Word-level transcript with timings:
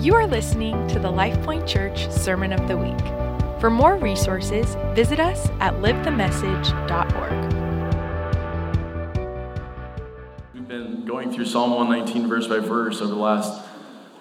You 0.00 0.14
are 0.14 0.28
listening 0.28 0.86
to 0.90 1.00
the 1.00 1.08
LifePoint 1.08 1.66
Church 1.66 2.08
Sermon 2.08 2.52
of 2.52 2.68
the 2.68 2.76
Week. 2.76 2.96
For 3.60 3.68
more 3.68 3.96
resources, 3.96 4.76
visit 4.94 5.18
us 5.18 5.48
at 5.58 5.74
livethemessage.org. 5.74 7.52
We've 10.54 10.68
been 10.68 11.04
going 11.04 11.32
through 11.32 11.46
Psalm 11.46 11.72
119 11.72 12.28
verse 12.28 12.46
by 12.46 12.60
verse 12.60 13.00
over 13.00 13.12
the 13.12 13.16
last 13.16 13.60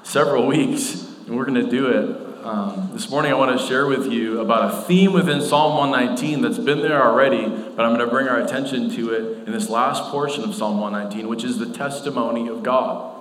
several 0.02 0.48
weeks, 0.48 1.08
and 1.28 1.38
we're 1.38 1.46
going 1.46 1.64
to 1.64 1.70
do 1.70 1.89
it. 1.89 2.44
Um, 2.44 2.89
this 2.94 3.12
morning, 3.12 3.32
I 3.32 3.36
want 3.36 3.59
to 3.59 3.68
share 3.68 3.86
with 3.86 4.12
you 4.12 4.39
about 4.39 4.73
a 4.73 4.82
theme 4.82 5.14
within 5.14 5.44
Psalm 5.44 5.78
119 5.78 6.41
that's 6.41 6.57
been 6.57 6.82
there 6.82 7.04
already, 7.04 7.48
but 7.48 7.86
I'm 7.86 7.94
going 7.94 8.00
to 8.00 8.07
bring 8.07 8.28
our 8.28 8.39
attention 8.39 8.89
to 8.96 9.12
it 9.12 9.46
in 9.46 9.54
this 9.54 9.70
last 9.70 10.05
portion 10.05 10.44
of 10.44 10.55
Psalm 10.55 10.80
119, 10.80 11.30
which 11.30 11.44
is 11.44 11.59
the 11.59 11.71
testimony 11.71 12.48
of 12.48 12.64
God 12.64 13.17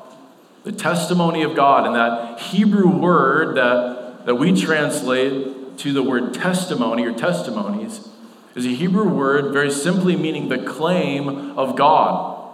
the 0.66 0.72
testimony 0.72 1.44
of 1.44 1.54
God. 1.54 1.86
And 1.86 1.94
that 1.94 2.40
Hebrew 2.40 2.88
word 2.88 3.56
that, 3.56 4.26
that 4.26 4.34
we 4.34 4.60
translate 4.60 5.78
to 5.78 5.92
the 5.92 6.02
word 6.02 6.34
testimony 6.34 7.06
or 7.06 7.12
testimonies 7.12 8.08
is 8.56 8.66
a 8.66 8.70
Hebrew 8.70 9.08
word 9.08 9.52
very 9.52 9.70
simply 9.70 10.16
meaning 10.16 10.48
the 10.48 10.58
claim 10.58 11.56
of 11.56 11.76
God. 11.76 12.52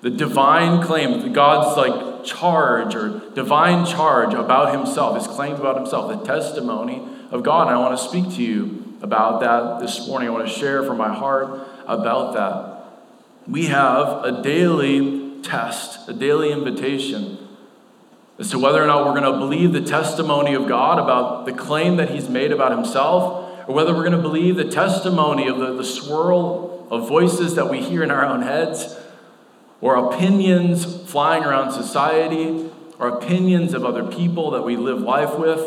The 0.00 0.10
divine 0.10 0.82
claim, 0.82 1.32
God's 1.32 1.76
like 1.76 2.24
charge 2.24 2.96
or 2.96 3.22
divine 3.36 3.86
charge 3.86 4.34
about 4.34 4.74
himself, 4.74 5.16
his 5.16 5.28
claim 5.28 5.54
about 5.54 5.76
himself, 5.76 6.08
the 6.10 6.26
testimony 6.26 7.06
of 7.30 7.44
God. 7.44 7.68
And 7.68 7.76
I 7.76 7.78
want 7.78 7.96
to 7.96 8.04
speak 8.04 8.34
to 8.34 8.42
you 8.42 8.98
about 9.00 9.38
that 9.42 9.78
this 9.78 10.08
morning. 10.08 10.28
I 10.28 10.32
want 10.32 10.48
to 10.48 10.52
share 10.52 10.82
from 10.82 10.98
my 10.98 11.14
heart 11.14 11.68
about 11.86 12.34
that. 12.34 13.48
We 13.48 13.66
have 13.66 14.24
a 14.24 14.42
daily 14.42 15.21
test, 15.42 16.08
a 16.08 16.12
daily 16.12 16.52
invitation 16.52 17.38
as 18.38 18.50
to 18.50 18.58
whether 18.58 18.82
or 18.82 18.86
not 18.86 19.04
we're 19.06 19.18
going 19.18 19.32
to 19.32 19.38
believe 19.38 19.72
the 19.72 19.80
testimony 19.80 20.54
of 20.54 20.66
God 20.66 20.98
about 20.98 21.46
the 21.46 21.52
claim 21.52 21.96
that 21.96 22.10
He's 22.10 22.28
made 22.28 22.50
about 22.50 22.72
Himself, 22.72 23.68
or 23.68 23.74
whether 23.74 23.94
we're 23.94 24.02
going 24.02 24.16
to 24.16 24.18
believe 24.18 24.56
the 24.56 24.64
testimony 24.64 25.46
of 25.46 25.58
the, 25.58 25.74
the 25.74 25.84
swirl 25.84 26.88
of 26.90 27.08
voices 27.08 27.54
that 27.54 27.70
we 27.70 27.80
hear 27.80 28.02
in 28.02 28.10
our 28.10 28.24
own 28.24 28.42
heads, 28.42 28.98
or 29.80 29.94
opinions 29.94 31.08
flying 31.08 31.44
around 31.44 31.72
society, 31.72 32.68
or 32.98 33.08
opinions 33.08 33.74
of 33.74 33.84
other 33.84 34.04
people 34.04 34.50
that 34.50 34.62
we 34.62 34.76
live 34.76 35.00
life 35.00 35.38
with. 35.38 35.60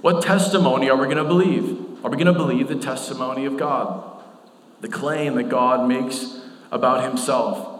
What 0.00 0.22
testimony 0.22 0.90
are 0.90 0.96
we 0.96 1.04
going 1.04 1.16
to 1.16 1.24
believe? 1.24 2.04
Are 2.04 2.10
we 2.10 2.16
going 2.16 2.26
to 2.26 2.32
believe 2.32 2.68
the 2.68 2.76
testimony 2.76 3.46
of 3.46 3.56
God? 3.56 4.22
The 4.80 4.88
claim 4.88 5.36
that 5.36 5.48
God 5.48 5.88
makes 5.88 6.40
about 6.70 7.04
Himself? 7.04 7.71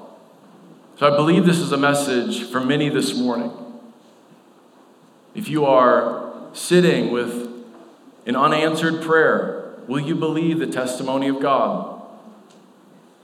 So 0.99 1.11
I 1.11 1.17
believe 1.17 1.47
this 1.47 1.59
is 1.59 1.73
a 1.73 1.79
message 1.79 2.45
for 2.45 2.61
many 2.61 2.91
this 2.91 3.17
morning. 3.17 3.51
If 5.35 5.49
you 5.49 5.65
are 5.65 6.35
sitting 6.53 7.11
with 7.11 7.49
an 8.27 8.37
unanswered 8.37 9.03
prayer, 9.03 9.75
will 9.89 10.01
you 10.01 10.15
believe 10.15 10.59
the 10.59 10.67
testimony 10.67 11.29
of 11.29 11.41
God? 11.41 12.03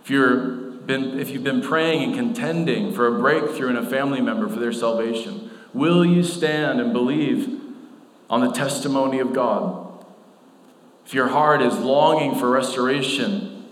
If, 0.02 0.08
you're 0.08 0.46
been, 0.46 1.20
if 1.20 1.28
you've 1.28 1.44
been 1.44 1.61
praying 1.61 2.02
and 2.05 2.14
contending 2.14 2.94
for 2.94 3.06
a 3.06 3.19
breakthrough 3.20 3.69
in 3.69 3.77
a 3.77 3.89
family 3.89 4.22
member 4.22 4.48
for 4.48 4.58
their 4.58 4.72
salvation, 4.72 5.50
will 5.74 6.06
you 6.06 6.22
stand 6.22 6.80
and 6.80 6.94
believe 6.94 7.61
on 8.30 8.41
the 8.41 8.50
testimony 8.50 9.19
of 9.19 9.34
God? 9.34 9.86
If 11.05 11.12
your 11.12 11.28
heart 11.28 11.61
is 11.61 11.78
longing 11.78 12.34
for 12.34 12.48
restoration 12.48 13.66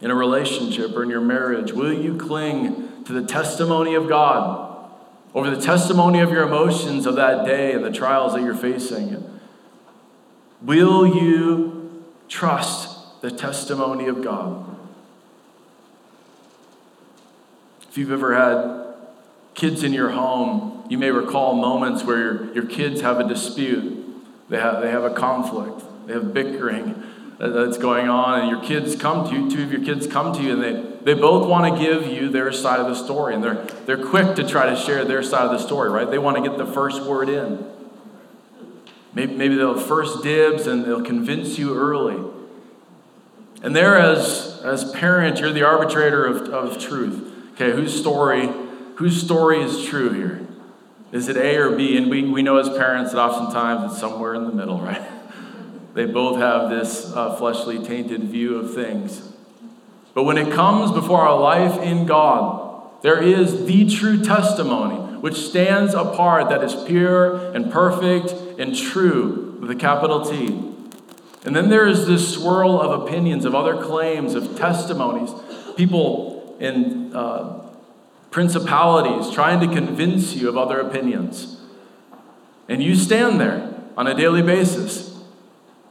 in 0.00 0.10
a 0.10 0.14
relationship 0.14 0.96
or 0.96 1.02
in 1.02 1.10
your 1.10 1.20
marriage, 1.20 1.72
will 1.72 1.92
you 1.92 2.16
cling 2.16 2.83
to 3.04 3.12
the 3.12 3.26
testimony 3.26 3.94
of 3.94 4.08
God, 4.08 4.90
over 5.34 5.50
the 5.50 5.60
testimony 5.60 6.20
of 6.20 6.30
your 6.30 6.46
emotions 6.46 7.06
of 7.06 7.16
that 7.16 7.44
day 7.44 7.72
and 7.72 7.84
the 7.84 7.90
trials 7.90 8.34
that 8.34 8.42
you're 8.42 8.54
facing? 8.54 9.22
Will 10.62 11.06
you 11.06 12.04
trust 12.28 13.20
the 13.20 13.30
testimony 13.30 14.06
of 14.06 14.22
God? 14.22 14.76
If 17.88 17.98
you've 17.98 18.12
ever 18.12 18.34
had 18.34 18.94
kids 19.54 19.82
in 19.82 19.92
your 19.92 20.10
home, 20.10 20.84
you 20.88 20.98
may 20.98 21.10
recall 21.10 21.54
moments 21.54 22.04
where 22.04 22.18
your, 22.18 22.54
your 22.54 22.66
kids 22.66 23.00
have 23.02 23.20
a 23.20 23.28
dispute, 23.28 24.04
they 24.48 24.58
have, 24.58 24.82
they 24.82 24.90
have 24.90 25.04
a 25.04 25.14
conflict, 25.14 25.82
they 26.06 26.12
have 26.12 26.34
bickering 26.34 27.02
that's 27.38 27.78
going 27.78 28.08
on, 28.08 28.40
and 28.40 28.50
your 28.50 28.62
kids 28.62 28.96
come 28.96 29.28
to 29.28 29.34
you, 29.34 29.50
two 29.50 29.62
of 29.62 29.72
your 29.72 29.84
kids 29.84 30.06
come 30.06 30.32
to 30.34 30.42
you, 30.42 30.52
and 30.52 30.62
they, 30.62 31.12
they 31.12 31.20
both 31.20 31.48
want 31.48 31.74
to 31.74 31.82
give 31.82 32.06
you 32.06 32.28
their 32.28 32.52
side 32.52 32.80
of 32.80 32.86
the 32.86 32.94
story, 32.94 33.34
and 33.34 33.42
they're, 33.42 33.64
they're 33.86 34.04
quick 34.04 34.36
to 34.36 34.46
try 34.46 34.70
to 34.70 34.76
share 34.76 35.04
their 35.04 35.22
side 35.22 35.44
of 35.44 35.50
the 35.50 35.58
story, 35.58 35.90
right? 35.90 36.10
They 36.10 36.18
want 36.18 36.36
to 36.36 36.48
get 36.48 36.56
the 36.58 36.66
first 36.66 37.02
word 37.02 37.28
in. 37.28 37.70
Maybe, 39.14 39.34
maybe 39.34 39.56
they'll 39.56 39.78
first 39.78 40.22
dibs 40.22 40.66
and 40.66 40.84
they'll 40.84 41.04
convince 41.04 41.56
you 41.58 41.76
early. 41.76 42.32
And 43.62 43.74
there, 43.74 43.96
as, 43.96 44.60
as 44.64 44.90
parent, 44.92 45.40
you're 45.40 45.52
the 45.52 45.62
arbitrator 45.62 46.26
of, 46.26 46.48
of 46.48 46.78
truth. 46.78 47.32
Okay, 47.52 47.70
whose 47.70 47.98
story, 47.98 48.50
whose 48.96 49.22
story 49.22 49.62
is 49.62 49.84
true 49.84 50.10
here? 50.10 50.46
Is 51.12 51.28
it 51.28 51.36
A 51.36 51.56
or 51.56 51.76
B? 51.76 51.96
And 51.96 52.10
we, 52.10 52.24
we 52.24 52.42
know 52.42 52.56
as 52.56 52.68
parents 52.68 53.12
that 53.12 53.20
oftentimes 53.20 53.92
it's 53.92 54.00
somewhere 54.00 54.34
in 54.34 54.44
the 54.44 54.52
middle, 54.52 54.80
right? 54.80 55.02
They 55.94 56.06
both 56.06 56.38
have 56.38 56.70
this 56.70 57.12
uh, 57.14 57.36
fleshly 57.36 57.78
tainted 57.78 58.24
view 58.24 58.56
of 58.56 58.74
things. 58.74 59.32
But 60.12 60.24
when 60.24 60.36
it 60.38 60.52
comes 60.52 60.90
before 60.90 61.20
our 61.20 61.40
life 61.40 61.80
in 61.80 62.04
God, 62.04 63.02
there 63.02 63.22
is 63.22 63.66
the 63.66 63.88
true 63.88 64.22
testimony 64.22 64.96
which 65.20 65.36
stands 65.36 65.94
apart 65.94 66.48
that 66.48 66.62
is 66.62 66.74
pure 66.84 67.52
and 67.54 67.72
perfect 67.72 68.32
and 68.58 68.76
true 68.76 69.56
with 69.60 69.70
a 69.70 69.74
capital 69.74 70.24
T. 70.24 70.72
And 71.44 71.54
then 71.54 71.70
there 71.70 71.86
is 71.86 72.06
this 72.06 72.34
swirl 72.34 72.80
of 72.80 73.02
opinions, 73.02 73.44
of 73.44 73.54
other 73.54 73.80
claims, 73.80 74.34
of 74.34 74.56
testimonies, 74.56 75.30
people 75.76 76.56
in 76.58 77.14
uh, 77.14 77.70
principalities 78.30 79.32
trying 79.32 79.60
to 79.66 79.72
convince 79.72 80.34
you 80.34 80.48
of 80.48 80.56
other 80.56 80.80
opinions. 80.80 81.60
And 82.68 82.82
you 82.82 82.96
stand 82.96 83.40
there 83.40 83.74
on 83.96 84.06
a 84.06 84.14
daily 84.14 84.42
basis 84.42 85.13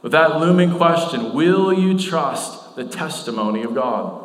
with 0.04 0.12
that 0.12 0.38
looming 0.38 0.76
question 0.76 1.32
Will 1.32 1.72
you 1.72 1.98
trust 1.98 2.76
the 2.76 2.84
testimony 2.84 3.62
of 3.62 3.74
God? 3.74 4.20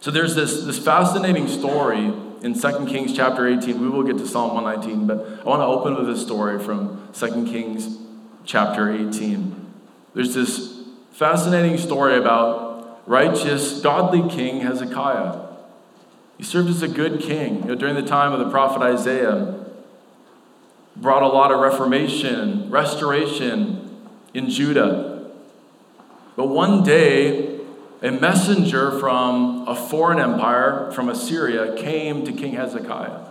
So 0.00 0.10
there's 0.10 0.34
this, 0.34 0.64
this 0.64 0.78
fascinating 0.78 1.46
story 1.48 2.12
in 2.42 2.58
2 2.58 2.86
Kings 2.86 3.14
chapter 3.14 3.46
18. 3.46 3.80
We 3.80 3.88
will 3.88 4.02
get 4.02 4.18
to 4.18 4.26
Psalm 4.26 4.54
119, 4.54 5.06
but 5.06 5.40
I 5.40 5.48
want 5.48 5.60
to 5.60 5.66
open 5.66 5.94
with 5.94 6.10
a 6.10 6.18
story 6.18 6.62
from 6.62 7.08
2 7.14 7.46
Kings 7.46 7.98
chapter 8.44 8.92
18. 8.92 9.66
There's 10.14 10.34
this 10.34 10.82
fascinating 11.12 11.78
story 11.78 12.16
about 12.16 13.02
righteous, 13.06 13.80
godly 13.80 14.28
king 14.34 14.60
Hezekiah. 14.60 15.46
He 16.38 16.44
served 16.44 16.70
as 16.70 16.82
a 16.82 16.88
good 16.88 17.20
king. 17.20 17.62
You 17.62 17.68
know, 17.68 17.74
during 17.76 17.94
the 17.94 18.02
time 18.02 18.32
of 18.32 18.40
the 18.40 18.50
prophet 18.50 18.82
Isaiah, 18.82 19.57
brought 21.00 21.22
a 21.22 21.28
lot 21.28 21.52
of 21.52 21.60
reformation, 21.60 22.70
restoration 22.70 24.08
in 24.34 24.50
Judah. 24.50 25.30
But 26.36 26.48
one 26.48 26.82
day, 26.82 27.60
a 28.02 28.10
messenger 28.10 28.98
from 28.98 29.66
a 29.66 29.74
foreign 29.74 30.20
empire, 30.20 30.90
from 30.92 31.08
Assyria, 31.08 31.76
came 31.76 32.24
to 32.24 32.32
King 32.32 32.54
Hezekiah. 32.54 33.26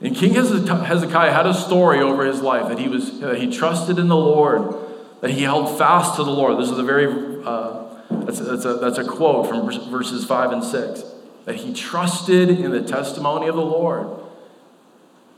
And 0.00 0.14
King 0.14 0.34
Hezekiah 0.34 1.32
had 1.32 1.46
a 1.46 1.54
story 1.54 2.00
over 2.00 2.24
his 2.24 2.40
life 2.40 2.68
that 2.68 2.78
he 2.78 2.88
was 2.88 3.20
that 3.20 3.38
he 3.38 3.50
trusted 3.50 3.98
in 3.98 4.08
the 4.08 4.16
Lord, 4.16 4.74
that 5.20 5.30
he 5.30 5.42
held 5.42 5.76
fast 5.76 6.16
to 6.16 6.24
the 6.24 6.30
Lord. 6.30 6.58
This 6.58 6.70
is 6.70 6.78
a 6.78 6.84
very 6.84 7.42
uh, 7.44 7.84
that's, 8.10 8.38
that's, 8.38 8.64
a, 8.64 8.74
that's 8.74 8.98
a 8.98 9.04
quote 9.04 9.48
from 9.48 9.68
verses 9.90 10.24
five 10.24 10.52
and 10.52 10.62
six. 10.62 11.02
That 11.46 11.56
he 11.56 11.72
trusted 11.72 12.50
in 12.50 12.70
the 12.70 12.82
testimony 12.82 13.48
of 13.48 13.56
the 13.56 13.62
Lord. 13.62 14.17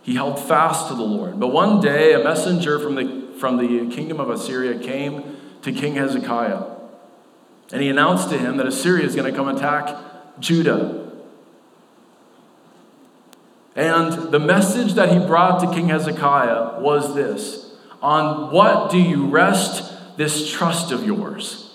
He 0.03 0.15
held 0.15 0.39
fast 0.39 0.89
to 0.89 0.95
the 0.95 1.03
Lord. 1.03 1.39
But 1.39 1.49
one 1.49 1.81
day, 1.81 2.15
a 2.15 2.25
messenger 2.25 2.79
from 2.79 2.95
the, 2.95 3.39
from 3.39 3.57
the 3.59 3.95
kingdom 3.95 4.19
of 4.21 4.31
Assyria 4.31 4.79
came 4.79 5.37
to 5.63 5.73
King 5.73 5.95
Hezekiah. 5.95 6.63
And 7.73 7.83
he 7.83 7.89
announced 7.89 8.31
to 8.31 8.39
him 8.39 8.57
that 8.57 8.67
Assyria 8.67 9.05
is 9.05 9.15
going 9.15 9.31
to 9.31 9.37
come 9.37 9.49
attack 9.49 9.97
Judah. 10.41 11.11
And 13.77 14.33
the 14.33 14.41
message 14.41 14.95
that 14.95 15.11
he 15.11 15.19
brought 15.19 15.61
to 15.61 15.73
King 15.73 15.89
Hezekiah 15.89 16.81
was 16.81 17.15
this 17.15 17.73
On 18.03 18.53
what 18.53 18.91
do 18.91 18.99
you 18.99 19.27
rest 19.27 20.17
this 20.17 20.51
trust 20.51 20.91
of 20.91 21.05
yours? 21.05 21.75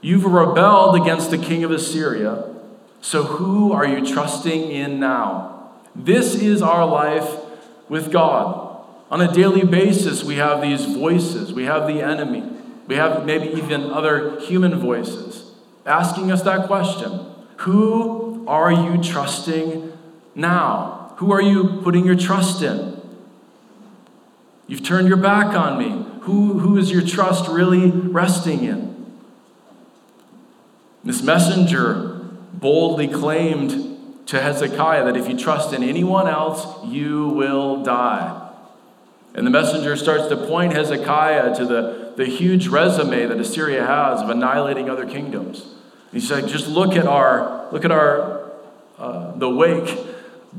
You've 0.00 0.26
rebelled 0.26 0.96
against 0.96 1.30
the 1.30 1.38
king 1.38 1.64
of 1.64 1.70
Assyria, 1.70 2.54
so 3.00 3.22
who 3.22 3.72
are 3.72 3.86
you 3.86 4.06
trusting 4.06 4.70
in 4.70 5.00
now? 5.00 5.72
This 5.96 6.34
is 6.34 6.60
our 6.60 6.86
life 6.86 7.26
with 7.88 8.12
God. 8.12 8.84
On 9.10 9.20
a 9.20 9.32
daily 9.32 9.64
basis, 9.64 10.24
we 10.24 10.36
have 10.36 10.60
these 10.60 10.84
voices. 10.86 11.52
We 11.52 11.64
have 11.64 11.86
the 11.86 12.00
enemy. 12.00 12.42
We 12.86 12.96
have 12.96 13.24
maybe 13.24 13.48
even 13.48 13.90
other 13.90 14.40
human 14.40 14.78
voices 14.78 15.44
asking 15.86 16.32
us 16.32 16.42
that 16.42 16.66
question 16.66 17.26
Who 17.58 18.44
are 18.46 18.72
you 18.72 19.02
trusting 19.02 19.92
now? 20.34 21.14
Who 21.16 21.32
are 21.32 21.42
you 21.42 21.80
putting 21.82 22.04
your 22.04 22.16
trust 22.16 22.62
in? 22.62 23.00
You've 24.66 24.82
turned 24.82 25.08
your 25.08 25.18
back 25.18 25.54
on 25.54 25.78
me. 25.78 26.06
Who, 26.22 26.58
who 26.58 26.78
is 26.78 26.90
your 26.90 27.02
trust 27.02 27.48
really 27.48 27.90
resting 27.90 28.64
in? 28.64 29.12
This 31.04 31.22
messenger 31.22 32.20
boldly 32.54 33.08
claimed 33.08 33.93
to 34.26 34.40
Hezekiah 34.40 35.04
that 35.04 35.16
if 35.16 35.28
you 35.28 35.36
trust 35.36 35.72
in 35.72 35.82
anyone 35.82 36.26
else, 36.26 36.66
you 36.86 37.28
will 37.28 37.82
die. 37.82 38.40
And 39.34 39.46
the 39.46 39.50
messenger 39.50 39.96
starts 39.96 40.28
to 40.28 40.36
point 40.36 40.72
Hezekiah 40.72 41.56
to 41.56 41.66
the, 41.66 42.12
the 42.16 42.24
huge 42.24 42.68
resume 42.68 43.26
that 43.26 43.38
Assyria 43.38 43.84
has 43.84 44.22
of 44.22 44.30
annihilating 44.30 44.88
other 44.88 45.06
kingdoms. 45.06 45.74
He's 46.12 46.30
like, 46.30 46.46
just 46.46 46.68
look 46.68 46.94
at 46.94 47.06
our, 47.06 47.68
look 47.72 47.84
at 47.84 47.90
our, 47.90 48.52
uh, 48.98 49.32
the 49.36 49.50
wake, 49.50 49.98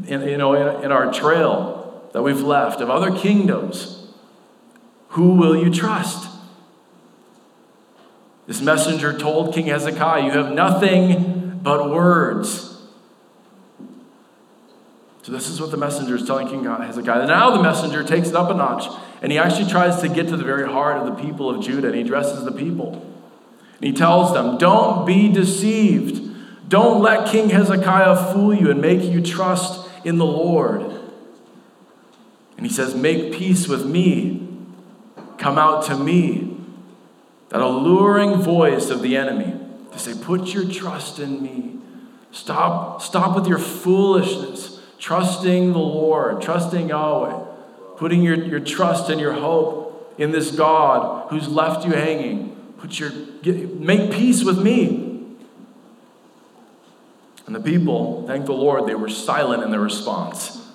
in, 0.07 0.23
you 0.23 0.37
know, 0.37 0.53
in, 0.53 0.85
in 0.85 0.91
our 0.91 1.11
trail 1.13 2.09
that 2.11 2.21
we've 2.21 2.41
left 2.41 2.81
of 2.81 2.89
other 2.89 3.17
kingdoms. 3.17 4.07
Who 5.09 5.35
will 5.35 5.55
you 5.55 5.73
trust? 5.73 6.29
This 8.47 8.61
messenger 8.61 9.17
told 9.17 9.53
King 9.53 9.67
Hezekiah, 9.67 10.25
You 10.25 10.31
have 10.31 10.51
nothing 10.51 11.59
but 11.63 11.89
words. 11.89 12.74
So, 15.25 15.31
this 15.31 15.49
is 15.49 15.59
what 15.59 15.71
the 15.71 15.77
messenger 15.77 16.15
is 16.15 16.23
telling 16.23 16.47
King 16.47 16.65
Hezekiah. 16.65 17.25
Now 17.25 17.49
the 17.49 17.63
messenger 17.63 18.03
takes 18.03 18.29
it 18.29 18.35
up 18.35 18.51
a 18.51 18.53
notch, 18.53 18.85
and 19.23 19.31
he 19.31 19.39
actually 19.39 19.67
tries 19.67 19.99
to 20.01 20.07
get 20.07 20.27
to 20.27 20.37
the 20.37 20.43
very 20.43 20.71
heart 20.71 20.97
of 20.97 21.07
the 21.07 21.23
people 21.23 21.49
of 21.49 21.63
Judah, 21.63 21.87
and 21.87 21.95
he 21.95 22.03
addresses 22.03 22.45
the 22.45 22.51
people. 22.51 23.03
And 23.77 23.85
he 23.85 23.91
tells 23.91 24.33
them, 24.33 24.59
Don't 24.59 25.03
be 25.03 25.31
deceived. 25.31 26.69
Don't 26.69 27.01
let 27.01 27.27
King 27.27 27.49
Hezekiah 27.49 28.33
fool 28.33 28.53
you 28.53 28.69
and 28.69 28.79
make 28.79 29.01
you 29.01 29.19
trust 29.19 29.89
in 30.03 30.19
the 30.19 30.27
Lord. 30.27 30.81
And 32.57 32.67
he 32.67 32.71
says, 32.71 32.93
Make 32.93 33.33
peace 33.33 33.67
with 33.67 33.83
me. 33.83 34.47
Come 35.39 35.57
out 35.57 35.85
to 35.85 35.97
me. 35.97 36.55
That 37.49 37.61
alluring 37.61 38.43
voice 38.43 38.91
of 38.91 39.01
the 39.01 39.17
enemy 39.17 39.59
to 39.91 39.97
say, 39.97 40.13
Put 40.13 40.53
your 40.53 40.71
trust 40.71 41.17
in 41.17 41.41
me. 41.41 41.79
Stop, 42.31 43.01
stop 43.01 43.35
with 43.35 43.47
your 43.47 43.57
foolishness, 43.57 44.74
trusting 45.05 45.71
the 45.71 45.77
Lord, 45.77 46.41
trusting 46.41 46.89
Yahweh, 46.89 47.45
putting 47.95 48.23
your, 48.23 48.43
your 48.43 48.59
trust 48.59 49.11
and 49.11 49.21
your 49.21 49.33
hope 49.33 50.15
in 50.17 50.31
this 50.31 50.49
God 50.49 51.29
who's 51.29 51.47
left 51.47 51.85
you 51.85 51.91
hanging. 51.91 52.55
Put 52.79 52.99
your, 52.99 53.11
get, 53.43 53.79
make 53.79 54.11
peace 54.11 54.43
with 54.43 54.57
me. 54.57 55.27
And 57.45 57.53
the 57.53 57.59
people, 57.59 58.25
thank 58.25 58.47
the 58.47 58.53
Lord, 58.53 58.89
they 58.89 58.95
were 58.95 59.07
silent 59.07 59.61
in 59.61 59.69
their 59.69 59.79
response. 59.79 60.67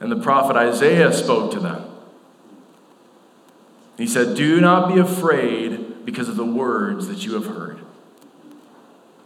And 0.00 0.10
the 0.10 0.20
prophet 0.20 0.56
Isaiah 0.56 1.12
spoke 1.12 1.52
to 1.52 1.60
them. 1.60 1.88
He 3.98 4.08
said, 4.08 4.36
Do 4.36 4.60
not 4.60 4.92
be 4.92 4.98
afraid 4.98 6.04
because 6.04 6.28
of 6.28 6.34
the 6.34 6.44
words 6.44 7.06
that 7.06 7.24
you 7.24 7.34
have 7.34 7.46
heard. 7.46 7.78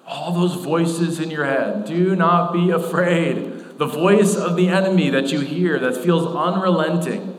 All 0.07 0.33
those 0.33 0.53
voices 0.53 1.19
in 1.19 1.31
your 1.31 1.47
head, 1.47 1.87
do 1.87 2.15
not 2.15 2.53
be 2.53 2.69
afraid. 2.69 3.54
The 3.77 3.87
voice 3.87 4.37
of 4.37 4.57
the 4.57 4.69
enemy 4.69 5.11
that 5.11 5.33
you 5.33 5.41
hear 5.41 5.79
that 5.79 5.97
feels 5.97 6.27
unrelenting. 6.35 7.39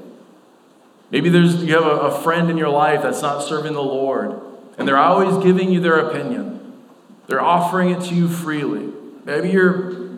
Maybe 1.12 1.30
there's, 1.30 1.64
you 1.64 1.74
have 1.76 1.86
a, 1.86 1.98
a 2.02 2.22
friend 2.22 2.50
in 2.50 2.58
your 2.58 2.70
life 2.70 3.02
that's 3.02 3.22
not 3.22 3.42
serving 3.42 3.74
the 3.74 3.84
Lord, 3.84 4.40
and 4.78 4.88
they're 4.88 4.98
always 4.98 5.42
giving 5.44 5.72
you 5.72 5.80
their 5.80 6.00
opinion. 6.00 6.74
They're 7.28 7.42
offering 7.42 7.90
it 7.90 8.02
to 8.04 8.16
you 8.16 8.28
freely. 8.28 8.92
Maybe 9.24 9.50
you're 9.50 10.12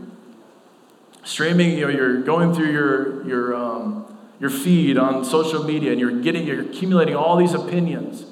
streaming, 1.23 1.77
you 1.77 1.81
know, 1.81 1.89
you're 1.89 2.21
going 2.21 2.53
through 2.53 2.71
your, 2.71 3.27
your 3.27 3.55
um, 3.55 4.07
your 4.39 4.49
feed 4.49 4.97
on 4.97 5.25
social 5.25 5.63
media 5.63 5.91
and 5.91 5.99
you're 5.99 6.21
getting 6.21 6.45
you're 6.45 6.61
accumulating 6.61 7.15
all 7.15 7.37
these 7.37 7.53
opinions 7.53 8.25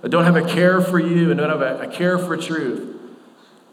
that 0.00 0.08
don't 0.08 0.24
have 0.24 0.36
a 0.36 0.46
care 0.46 0.80
for 0.80 0.98
you 0.98 1.30
and 1.30 1.38
don't 1.38 1.50
have 1.50 1.60
a, 1.60 1.82
a 1.82 1.88
care 1.88 2.18
for 2.18 2.36
truth 2.36 2.96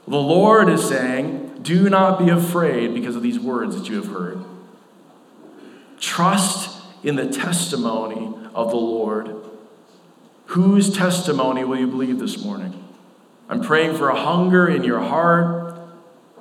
the 0.07 0.17
lord 0.17 0.69
is 0.69 0.87
saying 0.87 1.48
do 1.61 1.89
not 1.89 2.19
be 2.19 2.29
afraid 2.29 2.93
because 2.93 3.15
of 3.15 3.21
these 3.21 3.39
words 3.39 3.77
that 3.77 3.89
you 3.89 3.95
have 3.95 4.07
heard. 4.07 4.43
Trust 5.99 6.81
in 7.03 7.15
the 7.15 7.27
testimony 7.27 8.33
of 8.53 8.69
the 8.71 8.77
lord. 8.77 9.35
Whose 10.47 10.95
testimony 10.95 11.63
will 11.63 11.77
you 11.77 11.87
believe 11.87 12.19
this 12.19 12.43
morning? 12.43 12.83
I'm 13.49 13.61
praying 13.61 13.97
for 13.97 14.09
a 14.09 14.15
hunger 14.15 14.67
in 14.67 14.83
your 14.83 14.99
heart 14.99 15.69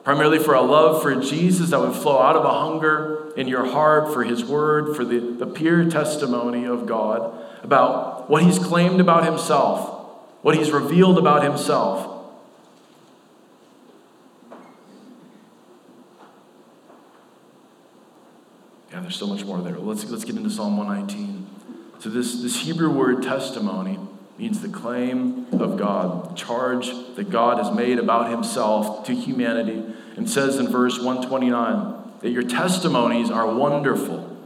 primarily 0.09 0.39
for 0.39 0.55
a 0.55 0.63
love 0.63 1.03
for 1.03 1.15
Jesus 1.17 1.69
that 1.69 1.79
would 1.79 1.95
flow 1.95 2.19
out 2.19 2.35
of 2.35 2.43
a 2.43 2.49
hunger 2.49 3.31
in 3.37 3.47
your 3.47 3.67
heart 3.67 4.11
for 4.11 4.25
His 4.25 4.43
Word, 4.43 4.97
for 4.97 5.05
the, 5.05 5.19
the 5.19 5.47
pure 5.47 5.85
testimony 5.91 6.65
of 6.65 6.87
God 6.87 7.39
about 7.63 8.31
what 8.31 8.43
He's 8.43 8.59
claimed 8.59 9.03
about 9.03 9.27
Himself, 9.27 10.09
what 10.41 10.57
He's 10.57 10.71
revealed 10.71 11.19
about 11.19 11.43
Himself. 11.43 12.25
Yeah, 18.91 18.98
there's 19.09 19.17
so 19.17 19.27
much 19.27 19.43
more 19.43 19.63
there. 19.63 19.79
Let's, 19.79 20.05
let's 20.11 20.27
get 20.27 20.37
into 20.37 20.51
Psalm 20.51 20.77
119. 20.77 21.47
So, 21.99 22.11
this, 22.11 22.43
this 22.43 22.61
Hebrew 22.61 22.91
word 22.91 23.23
testimony 23.23 23.99
means 24.37 24.61
the 24.61 24.69
claim 24.69 25.47
of 25.51 25.79
God, 25.79 26.33
the 26.33 26.35
charge 26.35 26.91
that 27.15 27.31
God 27.31 27.57
has 27.57 27.75
made 27.75 27.99
about 27.99 28.31
himself 28.31 29.07
to 29.07 29.15
humanity, 29.15 29.83
and 30.19 30.29
says 30.29 30.59
in 30.59 30.69
verse 30.69 30.99
129 30.99 32.19
that 32.21 32.29
your 32.29 32.43
testimonies 32.43 33.31
are 33.31 33.51
wonderful. 33.51 34.37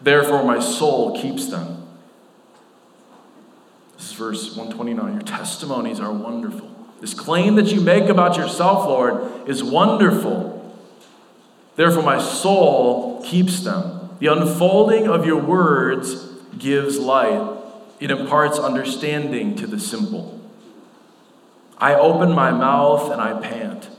Therefore, 0.00 0.44
my 0.44 0.60
soul 0.60 1.20
keeps 1.20 1.48
them. 1.48 1.84
This 3.96 4.10
is 4.10 4.12
verse 4.12 4.56
129. 4.56 5.14
Your 5.14 5.22
testimonies 5.22 5.98
are 5.98 6.12
wonderful. 6.12 6.70
This 7.00 7.12
claim 7.12 7.56
that 7.56 7.72
you 7.72 7.80
make 7.80 8.04
about 8.04 8.36
yourself, 8.36 8.86
Lord, 8.86 9.48
is 9.48 9.64
wonderful. 9.64 10.53
Therefore, 11.76 12.02
my 12.02 12.20
soul 12.20 13.22
keeps 13.24 13.60
them. 13.60 14.10
The 14.20 14.28
unfolding 14.28 15.08
of 15.08 15.26
your 15.26 15.40
words 15.40 16.14
gives 16.58 16.98
light, 16.98 17.58
it 18.00 18.10
imparts 18.10 18.58
understanding 18.58 19.56
to 19.56 19.66
the 19.66 19.80
simple. 19.80 20.40
I 21.78 21.94
open 21.94 22.32
my 22.32 22.52
mouth 22.52 23.10
and 23.10 23.20
I 23.20 23.40
pant 23.40 23.90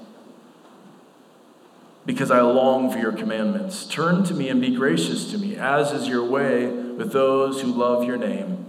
because 2.06 2.32
I 2.32 2.42
long 2.42 2.92
for 2.92 3.00
your 3.00 3.12
commandments. 3.12 3.86
Turn 3.88 4.24
to 4.26 4.34
me 4.34 4.50
and 4.50 4.62
be 4.62 4.76
gracious 4.76 5.32
to 5.32 5.38
me, 5.38 5.56
as 5.56 5.92
is 5.92 6.08
your 6.08 6.24
way 6.24 6.68
with 6.68 7.12
those 7.12 7.62
who 7.62 7.68
love 7.68 8.04
your 8.04 8.18
name. 8.18 8.66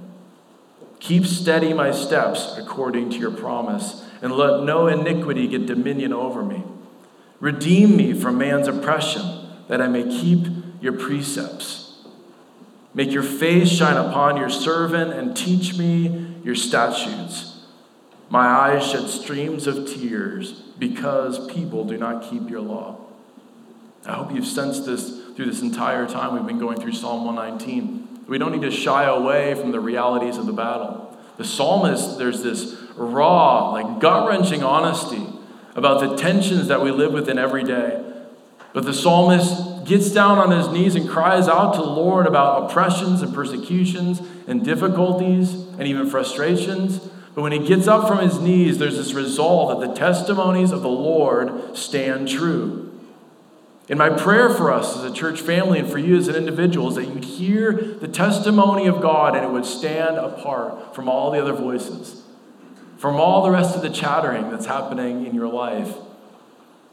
Keep 1.00 1.26
steady 1.26 1.74
my 1.74 1.90
steps 1.90 2.56
according 2.56 3.10
to 3.10 3.18
your 3.18 3.30
promise, 3.30 4.04
and 4.22 4.32
let 4.32 4.64
no 4.64 4.86
iniquity 4.86 5.46
get 5.46 5.66
dominion 5.66 6.12
over 6.12 6.42
me. 6.42 6.64
Redeem 7.40 7.96
me 7.96 8.12
from 8.14 8.38
man's 8.38 8.68
oppression, 8.68 9.48
that 9.68 9.80
I 9.80 9.88
may 9.88 10.04
keep 10.04 10.46
your 10.80 10.94
precepts. 10.94 11.98
Make 12.94 13.10
your 13.10 13.22
face 13.22 13.68
shine 13.68 13.96
upon 13.96 14.38
your 14.38 14.48
servant 14.48 15.12
and 15.12 15.36
teach 15.36 15.76
me 15.76 16.34
your 16.42 16.54
statutes. 16.54 17.60
My 18.30 18.46
eyes 18.46 18.86
shed 18.86 19.08
streams 19.08 19.66
of 19.66 19.86
tears 19.86 20.52
because 20.78 21.46
people 21.52 21.84
do 21.84 21.98
not 21.98 22.28
keep 22.28 22.48
your 22.48 22.60
law. 22.60 22.98
I 24.06 24.14
hope 24.14 24.32
you've 24.32 24.46
sensed 24.46 24.86
this 24.86 25.20
through 25.34 25.46
this 25.46 25.60
entire 25.60 26.06
time 26.06 26.34
we've 26.34 26.46
been 26.46 26.58
going 26.58 26.80
through 26.80 26.92
Psalm 26.92 27.26
119. 27.26 28.24
We 28.28 28.38
don't 28.38 28.52
need 28.52 28.62
to 28.62 28.70
shy 28.70 29.04
away 29.04 29.54
from 29.54 29.72
the 29.72 29.80
realities 29.80 30.38
of 30.38 30.46
the 30.46 30.52
battle. 30.52 31.16
The 31.36 31.44
psalmist, 31.44 32.18
there's 32.18 32.42
this 32.42 32.76
raw, 32.96 33.72
like 33.72 34.00
gut 34.00 34.28
wrenching 34.28 34.62
honesty 34.62 35.26
about 35.76 36.00
the 36.00 36.16
tensions 36.16 36.68
that 36.68 36.82
we 36.82 36.90
live 36.90 37.12
within 37.12 37.38
every 37.38 37.62
day. 37.62 38.02
But 38.72 38.84
the 38.84 38.92
psalmist 38.92 39.86
gets 39.86 40.10
down 40.10 40.38
on 40.38 40.50
his 40.50 40.68
knees 40.68 40.96
and 40.96 41.08
cries 41.08 41.48
out 41.48 41.74
to 41.74 41.80
the 41.80 41.86
Lord 41.86 42.26
about 42.26 42.64
oppressions 42.64 43.22
and 43.22 43.32
persecutions 43.32 44.20
and 44.48 44.64
difficulties 44.64 45.52
and 45.52 45.82
even 45.82 46.10
frustrations. 46.10 46.98
But 47.34 47.42
when 47.42 47.52
he 47.52 47.58
gets 47.58 47.86
up 47.86 48.08
from 48.08 48.18
his 48.18 48.40
knees, 48.40 48.78
there's 48.78 48.96
this 48.96 49.14
resolve 49.14 49.80
that 49.80 49.88
the 49.88 49.94
testimonies 49.94 50.72
of 50.72 50.82
the 50.82 50.88
Lord 50.88 51.76
stand 51.76 52.28
true. 52.28 52.82
And 53.88 53.98
my 53.98 54.10
prayer 54.10 54.50
for 54.50 54.72
us 54.72 54.96
as 54.96 55.04
a 55.04 55.12
church 55.12 55.40
family 55.40 55.78
and 55.78 55.88
for 55.88 55.98
you 55.98 56.16
as 56.16 56.26
an 56.26 56.34
individual 56.34 56.88
is 56.88 56.96
that 56.96 57.06
you'd 57.06 57.24
hear 57.24 57.72
the 57.72 58.08
testimony 58.08 58.86
of 58.86 59.00
God 59.00 59.36
and 59.36 59.44
it 59.44 59.50
would 59.50 59.64
stand 59.64 60.16
apart 60.16 60.94
from 60.94 61.08
all 61.08 61.30
the 61.30 61.40
other 61.40 61.52
voices, 61.52 62.22
from 63.06 63.20
all 63.20 63.44
the 63.44 63.50
rest 63.52 63.76
of 63.76 63.82
the 63.82 63.88
chattering 63.88 64.50
that's 64.50 64.66
happening 64.66 65.24
in 65.26 65.32
your 65.32 65.46
life. 65.46 65.94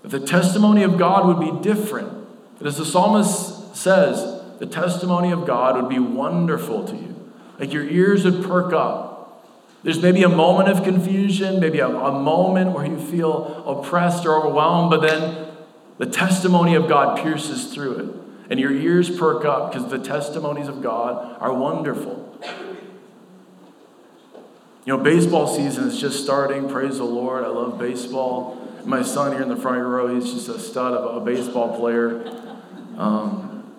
The 0.03 0.20
testimony 0.20 0.84
of 0.84 0.98
God 0.98 1.25
would 1.25 1.39
be 1.39 1.67
different 1.67 2.24
as 2.63 2.77
the 2.77 2.86
psalmist 2.86 3.75
says, 3.75 4.41
the 4.60 4.65
testimony 4.65 5.32
of 5.32 5.46
God 5.46 5.75
would 5.75 5.89
be 5.89 6.00
wonderful 6.00 6.86
to 6.86 6.96
you. 6.96 7.32
Like 7.60 7.74
your 7.74 7.84
ears 7.84 8.24
would 8.25 8.43
perk 8.43 8.74
up. 8.74 9.50
There's 9.84 10.01
maybe 10.01 10.24
a 10.24 10.29
moment 10.29 10.70
of 10.70 10.84
confusion, 10.84 11.60
maybe 11.60 11.79
a, 11.79 11.88
a 11.88 12.12
moment 12.12 12.72
where 12.72 12.86
you 12.86 13.00
feel 13.00 13.63
oppressed 13.67 14.25
or 14.25 14.38
overwhelmed, 14.38 14.91
but 14.91 15.01
then 15.01 15.48
The 15.98 16.05
testimony 16.05 16.75
of 16.75 16.88
God 16.88 17.22
pierces 17.22 17.74
through 17.74 17.96
it. 17.96 18.15
And 18.50 18.60
your 18.60 18.72
ears 18.72 19.10
perk 19.10 19.46
up 19.46 19.72
because 19.72 19.89
the 19.89 20.00
testimonies 20.00 20.67
of 20.67 20.82
God 20.82 21.38
are 21.39 21.53
wonderful. 21.53 22.23
You 24.86 24.98
know, 24.98 25.02
baseball 25.02 25.48
season 25.48 25.88
is 25.88 26.00
just 26.00 26.22
starting. 26.22 26.68
Praise 26.68 26.98
the 26.98 27.06
Lord. 27.06 27.46
I 27.46 27.48
love 27.48 27.80
baseball. 27.80 28.60
My 28.84 29.02
son 29.02 29.32
here 29.32 29.42
in 29.42 29.48
the 29.48 29.56
front 29.56 29.82
row, 29.82 30.13
he's 30.13 30.34
just 30.34 30.50
a 30.50 30.60
stud 30.60 30.94
of 30.94 31.22
a 31.22 31.25
baseball 31.25 31.80
player. 31.80 32.28
Um, 32.98 33.74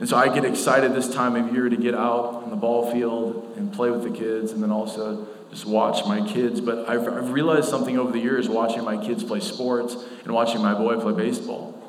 and 0.00 0.08
so 0.08 0.16
I 0.16 0.34
get 0.34 0.44
excited 0.44 0.94
this 0.94 1.14
time 1.14 1.36
of 1.36 1.54
year 1.54 1.68
to 1.68 1.76
get 1.76 1.94
out 1.94 2.42
on 2.42 2.50
the 2.50 2.56
ball 2.56 2.90
field 2.90 3.54
and 3.56 3.72
play 3.72 3.92
with 3.92 4.02
the 4.02 4.10
kids 4.10 4.50
and 4.50 4.60
then 4.60 4.72
also 4.72 5.28
just 5.50 5.64
watch 5.64 6.04
my 6.06 6.26
kids. 6.26 6.60
But 6.60 6.88
I've, 6.88 7.06
I've 7.06 7.30
realized 7.30 7.68
something 7.68 7.96
over 7.96 8.10
the 8.10 8.18
years 8.18 8.48
watching 8.48 8.82
my 8.82 8.96
kids 8.96 9.22
play 9.22 9.38
sports 9.38 9.96
and 10.24 10.32
watching 10.32 10.60
my 10.60 10.74
boy 10.74 10.98
play 10.98 11.12
baseball. 11.12 11.80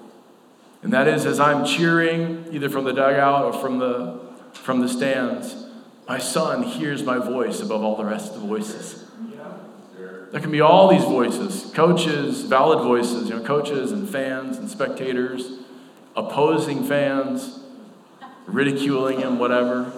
And 0.84 0.94
that 0.94 1.08
is 1.08 1.26
as 1.26 1.40
I'm 1.40 1.66
cheering, 1.66 2.46
either 2.52 2.70
from 2.70 2.84
the 2.84 2.94
dugout 2.94 3.46
or 3.46 3.54
from 3.54 3.80
the, 3.80 4.22
from 4.54 4.80
the 4.82 4.88
stands, 4.88 5.56
my 6.10 6.18
son 6.18 6.64
hears 6.64 7.04
my 7.04 7.20
voice 7.20 7.62
above 7.62 7.84
all 7.84 7.96
the 7.96 8.04
rest 8.04 8.34
of 8.34 8.42
the 8.42 8.48
voices. 8.48 9.06
There 10.32 10.42
can 10.42 10.50
be 10.50 10.60
all 10.60 10.88
these 10.88 11.04
voices 11.04 11.72
coaches, 11.76 12.42
valid 12.42 12.80
voices, 12.80 13.30
you 13.30 13.36
know, 13.36 13.44
coaches 13.44 13.92
and 13.92 14.10
fans 14.10 14.58
and 14.58 14.68
spectators, 14.70 15.60
opposing 16.16 16.84
fans, 16.84 17.60
ridiculing 18.48 19.20
him, 19.20 19.38
whatever. 19.38 19.94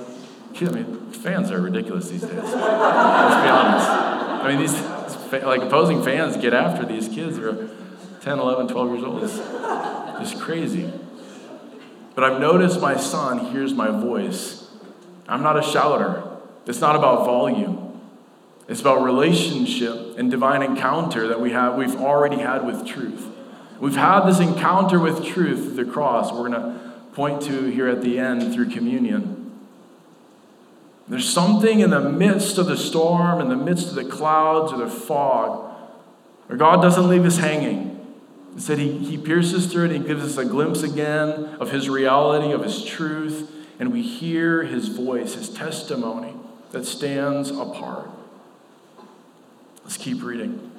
I 0.60 0.64
mean, 0.66 1.12
fans 1.12 1.50
are 1.50 1.62
ridiculous 1.62 2.10
these 2.10 2.22
days. 2.22 2.34
Let's 2.34 2.52
be 2.52 2.60
honest. 2.60 3.90
I 3.90 4.48
mean, 4.50 4.60
these, 4.60 5.44
like, 5.44 5.62
opposing 5.62 6.04
fans 6.04 6.36
get 6.36 6.54
after 6.54 6.86
these 6.86 7.08
kids 7.08 7.38
who 7.38 7.50
are 7.50 7.70
10, 8.20 8.38
11, 8.38 8.68
12 8.68 8.92
years 8.92 9.04
old. 9.04 9.24
It's 9.24 10.30
just 10.30 10.42
crazy. 10.42 10.92
But 12.16 12.26
I've 12.26 12.42
noticed 12.42 12.82
my 12.82 12.98
son 12.98 13.52
hears 13.54 13.74
my 13.74 13.88
voice 13.88 14.71
I'm 15.32 15.42
not 15.42 15.58
a 15.58 15.64
shouter. 15.64 16.24
It's 16.68 16.82
not 16.82 16.96
about 16.96 17.26
volume. 17.26 18.02
It's 18.68 18.82
about 18.82 19.02
relationship 19.02 20.18
and 20.18 20.30
divine 20.30 20.62
encounter 20.62 21.28
that 21.30 21.40
we 21.40 21.52
have, 21.52 21.76
we've 21.76 21.96
already 21.96 22.38
had 22.38 22.66
with 22.66 22.86
truth. 22.86 23.28
We've 23.80 23.96
had 23.96 24.26
this 24.26 24.40
encounter 24.40 25.00
with 25.00 25.26
truth 25.26 25.76
the 25.76 25.86
cross. 25.86 26.32
We're 26.32 26.50
going 26.50 26.52
to 26.54 26.80
point 27.14 27.42
to 27.44 27.66
here 27.66 27.88
at 27.88 28.02
the 28.02 28.20
end 28.20 28.54
through 28.54 28.70
communion. 28.70 29.52
There's 31.08 31.28
something 31.28 31.80
in 31.80 31.90
the 31.90 32.02
midst 32.02 32.58
of 32.58 32.68
the 32.68 32.78
storm, 32.78 33.42
in 33.42 33.50
the 33.50 33.56
midst 33.56 33.88
of 33.90 33.96
the 33.96 34.06
clouds 34.06 34.72
or 34.72 34.78
the 34.78 34.90
fog, 34.90 35.74
where 36.48 36.58
God 36.58 36.82
doesn't 36.82 37.08
leave 37.08 37.26
us 37.26 37.38
hanging. 37.38 37.88
Instead, 38.54 38.80
he, 38.80 38.98
he 38.98 39.18
pierces 39.18 39.72
through 39.72 39.86
it 39.86 39.92
and 39.92 40.04
he 40.04 40.08
gives 40.08 40.24
us 40.24 40.38
a 40.38 40.46
glimpse 40.46 40.84
again 40.84 41.46
of 41.60 41.72
His 41.72 41.90
reality, 41.90 42.52
of 42.52 42.64
His 42.64 42.84
truth, 42.84 43.50
and 43.82 43.92
we 43.92 44.04
hear 44.04 44.62
his 44.62 44.90
voice, 44.90 45.34
his 45.34 45.50
testimony 45.50 46.36
that 46.70 46.86
stands 46.86 47.50
apart. 47.50 48.12
Let's 49.84 49.98
keep 49.98 50.22
reading. 50.22 50.72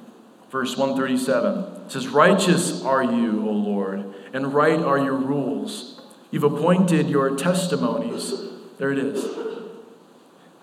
Verse 0.49 0.77
137 0.77 1.89
says, 1.89 2.07
Righteous 2.07 2.81
are 2.85 3.03
you, 3.03 3.45
O 3.45 3.51
Lord, 3.51 4.05
and 4.31 4.53
right 4.53 4.79
are 4.79 4.97
your 4.97 5.17
rules. 5.17 6.01
You've 6.31 6.45
appointed 6.45 7.09
your 7.09 7.35
testimonies. 7.35 8.35
There 8.77 8.93
it 8.93 8.99
is. 8.99 9.25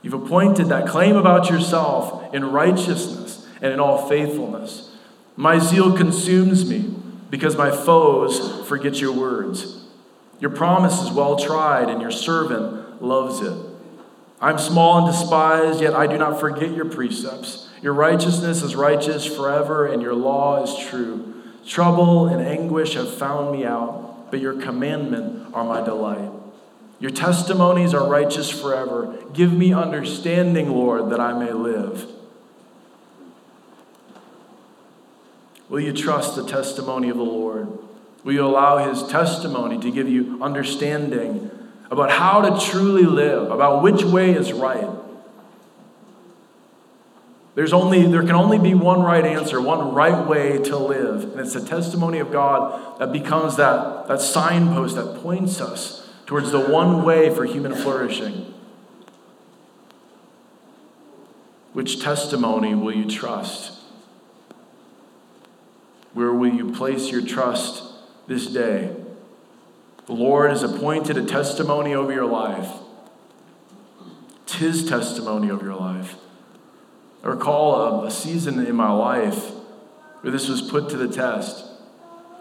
You've 0.01 0.15
appointed 0.15 0.69
that 0.69 0.89
claim 0.89 1.17
about 1.17 1.51
yourself 1.51 2.33
in 2.33 2.51
righteousness 2.51 3.47
and 3.61 3.71
in 3.71 3.81
all 3.81 4.09
faithfulness. 4.09 4.97
My 5.37 5.59
zeal 5.59 5.95
consumes 5.95 6.65
me 6.65 6.89
because 7.29 7.55
my 7.59 7.71
foes 7.71 8.67
forget 8.67 8.99
your 8.99 9.13
words. 9.13 9.80
Your 10.41 10.51
promise 10.51 11.01
is 11.03 11.11
well 11.11 11.37
tried, 11.37 11.89
and 11.91 12.01
your 12.01 12.11
servant 12.11 13.03
loves 13.03 13.41
it. 13.41 13.57
I'm 14.41 14.59
small 14.59 14.99
and 14.99 15.07
despised, 15.07 15.83
yet 15.83 15.95
I 15.95 16.07
do 16.07 16.17
not 16.17 16.41
forget 16.41 16.75
your 16.75 16.87
precepts. 16.87 17.69
Your 17.83 17.93
righteousness 17.93 18.63
is 18.63 18.75
righteous 18.75 19.27
forever, 19.27 19.87
and 19.87 20.01
your 20.01 20.15
law 20.15 20.63
is 20.63 20.87
true. 20.89 21.43
Trouble 21.67 22.27
and 22.27 22.41
anguish 22.41 22.95
have 22.95 23.15
found 23.15 23.53
me 23.53 23.67
out, 23.67 24.31
but 24.31 24.41
your 24.41 24.61
commandment 24.61 25.55
are 25.55 25.65
my 25.65 25.83
delight. 25.83 26.31
Your 27.01 27.11
testimonies 27.11 27.93
are 27.93 28.09
righteous 28.09 28.51
forever. 28.51 29.19
Give 29.33 29.53
me 29.53 29.73
understanding, 29.73 30.71
Lord, 30.71 31.11
that 31.11 31.21
I 31.21 31.33
may 31.33 31.53
live. 31.53 32.07
Will 35.69 35.81
you 35.81 35.93
trust 35.93 36.35
the 36.35 36.47
testimony 36.47 37.11
of 37.11 37.17
the 37.17 37.23
Lord? 37.23 37.79
Will 38.23 38.35
you 38.35 38.45
allow 38.45 38.79
his 38.79 39.07
testimony 39.09 39.79
to 39.81 39.91
give 39.91 40.09
you 40.09 40.39
understanding 40.43 41.51
about 41.91 42.11
how 42.11 42.43
to 42.43 42.67
truly 42.67 43.05
live, 43.05 43.51
about 43.51 43.83
which 43.83 44.05
way 44.05 44.33
is 44.33 44.53
right? 44.53 44.89
There's 47.55 47.73
only, 47.73 48.07
there 48.07 48.23
can 48.23 48.37
only 48.37 48.59
be 48.59 48.75
one 48.75 49.03
right 49.03 49.25
answer, 49.25 49.61
one 49.61 49.93
right 49.93 50.27
way 50.27 50.59
to 50.59 50.77
live. 50.77 51.25
And 51.33 51.41
it's 51.41 51.55
the 51.55 51.65
testimony 51.65 52.19
of 52.19 52.31
God 52.31 53.01
that 53.01 53.13
becomes 53.13 53.57
that, 53.57 54.07
that 54.07 54.21
signpost 54.21 54.97
that 54.97 55.17
points 55.23 55.61
us 55.61 56.09
towards 56.27 56.53
the 56.53 56.61
one 56.61 57.05
way 57.05 57.35
for 57.35 57.45
human 57.45 57.75
flourishing. 57.75 58.55
Which 61.73 62.01
testimony 62.01 62.75
will 62.75 62.95
you 62.95 63.09
trust? 63.11 63.79
Where 66.13 66.33
will 66.33 66.55
you 66.55 66.73
place 66.73 67.11
your 67.11 67.23
trust 67.23 67.90
this 68.31 68.47
day. 68.47 68.95
The 70.07 70.13
Lord 70.13 70.51
has 70.51 70.63
appointed 70.63 71.19
a 71.19 71.25
testimony 71.25 71.95
over 71.95 72.13
your 72.13 72.27
life. 72.27 72.71
Tis 74.47 74.89
testimony 74.89 75.51
over 75.51 75.65
your 75.65 75.75
life. 75.75 76.15
I 77.25 77.29
recall 77.29 78.05
a, 78.05 78.07
a 78.07 78.11
season 78.11 78.65
in 78.65 78.77
my 78.77 78.93
life 78.93 79.51
where 80.21 80.31
this 80.31 80.49
was 80.49 80.63
put 80.63 80.89
to 80.91 80.97
the 80.97 81.09
test. 81.09 81.67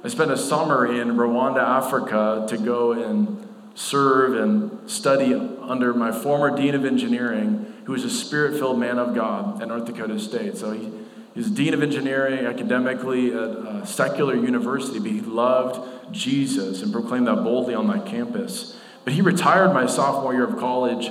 I 0.04 0.10
spent 0.10 0.30
a 0.30 0.38
summer 0.38 0.86
in 0.86 1.16
Rwanda, 1.16 1.64
Africa 1.64 2.46
to 2.48 2.58
go 2.60 2.92
and 2.92 3.48
serve 3.74 4.36
and 4.36 4.88
study 4.88 5.34
under 5.34 5.96
my 5.96 6.12
former 6.12 6.56
dean 6.56 6.76
of 6.76 6.86
engineering, 6.86 7.82
who 7.86 7.94
was 7.94 8.04
a 8.04 8.12
spirit 8.12 8.60
filled 8.60 8.78
man 8.78 9.00
of 9.00 9.16
God 9.16 9.60
at 9.60 9.68
North 9.68 9.86
Dakota 9.86 10.20
State. 10.20 10.56
So 10.56 10.70
he, 10.70 10.92
he 11.34 11.40
was 11.40 11.52
dean 11.52 11.74
of 11.74 11.84
engineering 11.84 12.46
academically 12.46 13.32
at 13.32 13.38
a 13.38 13.86
secular 13.86 14.36
university, 14.36 15.00
but 15.00 15.12
he 15.12 15.22
loved 15.22 16.14
Jesus 16.14 16.82
and 16.82 16.92
proclaimed 16.92 17.28
that 17.28 17.44
boldly 17.44 17.76
on 17.76 17.88
that 17.88 18.06
campus. 18.06 18.78
But 19.04 19.14
he 19.14 19.22
retired 19.22 19.74
my 19.74 19.86
sophomore 19.86 20.34
year 20.34 20.46
of 20.46 20.58
college, 20.58 21.10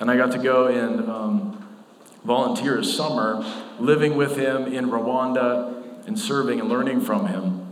and 0.00 0.10
I 0.10 0.16
got 0.16 0.32
to 0.32 0.38
go 0.38 0.68
and 0.68 1.10
um, 1.10 1.68
volunteer 2.24 2.78
a 2.78 2.84
summer 2.84 3.44
living 3.78 4.16
with 4.16 4.36
him 4.36 4.72
in 4.72 4.86
Rwanda 4.86 6.06
and 6.06 6.18
serving 6.18 6.60
and 6.60 6.68
learning 6.68 7.00
from 7.00 7.26
him. 7.26 7.66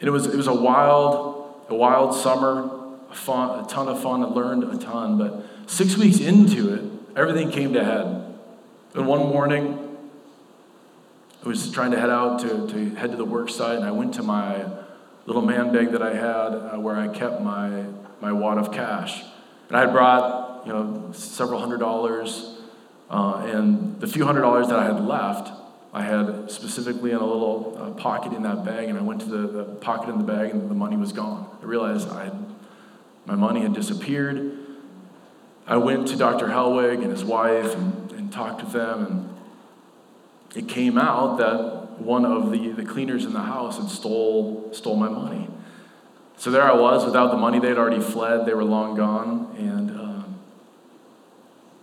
And 0.00 0.08
it 0.08 0.10
was, 0.10 0.26
it 0.26 0.36
was 0.36 0.46
a 0.46 0.54
wild, 0.54 1.64
a 1.68 1.74
wild 1.74 2.14
summer, 2.14 2.70
a, 3.10 3.14
fun, 3.14 3.64
a 3.64 3.68
ton 3.68 3.88
of 3.88 4.00
fun. 4.00 4.22
I 4.22 4.26
learned 4.26 4.64
a 4.64 4.78
ton. 4.78 5.18
But 5.18 5.44
six 5.70 5.96
weeks 5.96 6.20
into 6.20 6.72
it, 6.74 7.16
everything 7.16 7.50
came 7.50 7.72
to 7.74 7.84
head. 7.84 8.17
And 8.98 9.06
one 9.06 9.28
morning, 9.28 9.96
I 11.44 11.46
was 11.46 11.70
trying 11.70 11.92
to 11.92 12.00
head 12.00 12.10
out 12.10 12.40
to, 12.40 12.66
to 12.66 12.96
head 12.96 13.12
to 13.12 13.16
the 13.16 13.24
work 13.24 13.48
site, 13.48 13.76
and 13.76 13.84
I 13.84 13.92
went 13.92 14.14
to 14.14 14.24
my 14.24 14.66
little 15.24 15.40
man 15.40 15.72
bag 15.72 15.92
that 15.92 16.02
I 16.02 16.14
had 16.14 16.24
uh, 16.24 16.80
where 16.80 16.96
I 16.96 17.06
kept 17.06 17.40
my, 17.40 17.84
my 18.20 18.32
wad 18.32 18.58
of 18.58 18.72
cash. 18.72 19.22
And 19.68 19.76
I 19.76 19.82
had 19.82 19.92
brought, 19.92 20.66
you 20.66 20.72
know, 20.72 21.12
several 21.12 21.60
hundred 21.60 21.78
dollars, 21.78 22.58
uh, 23.08 23.46
and 23.46 24.00
the 24.00 24.08
few 24.08 24.26
hundred 24.26 24.40
dollars 24.40 24.66
that 24.66 24.80
I 24.80 24.86
had 24.86 24.98
left, 24.98 25.52
I 25.92 26.02
had 26.02 26.50
specifically 26.50 27.12
in 27.12 27.18
a 27.18 27.24
little 27.24 27.78
uh, 27.80 27.90
pocket 27.92 28.32
in 28.32 28.42
that 28.42 28.64
bag, 28.64 28.88
and 28.88 28.98
I 28.98 29.02
went 29.02 29.20
to 29.20 29.28
the, 29.28 29.46
the, 29.46 29.64
pocket 29.76 30.08
in 30.08 30.18
the 30.18 30.24
bag, 30.24 30.50
and 30.50 30.68
the 30.68 30.74
money 30.74 30.96
was 30.96 31.12
gone. 31.12 31.48
I 31.62 31.66
realized 31.66 32.08
I 32.08 32.24
had, 32.24 32.46
my 33.26 33.36
money 33.36 33.60
had 33.60 33.74
disappeared. 33.74 34.58
I 35.68 35.76
went 35.76 36.08
to 36.08 36.16
Dr. 36.16 36.48
Helwig 36.48 37.00
and 37.00 37.12
his 37.12 37.22
wife, 37.22 37.76
and 37.76 37.97
talked 38.30 38.62
with 38.62 38.72
them, 38.72 39.06
and 39.06 39.34
it 40.56 40.68
came 40.68 40.98
out 40.98 41.38
that 41.38 42.00
one 42.00 42.24
of 42.24 42.50
the, 42.50 42.70
the 42.70 42.84
cleaners 42.84 43.24
in 43.24 43.32
the 43.32 43.42
house 43.42 43.78
had 43.78 43.88
stole, 43.88 44.70
stole 44.72 44.96
my 44.96 45.08
money. 45.08 45.48
So 46.36 46.50
there 46.50 46.62
I 46.62 46.74
was 46.74 47.04
without 47.04 47.30
the 47.30 47.36
money. 47.36 47.58
They 47.58 47.68
had 47.68 47.78
already 47.78 48.00
fled, 48.00 48.46
they 48.46 48.54
were 48.54 48.64
long 48.64 48.96
gone. 48.96 49.54
And 49.58 49.90
um, 49.90 50.38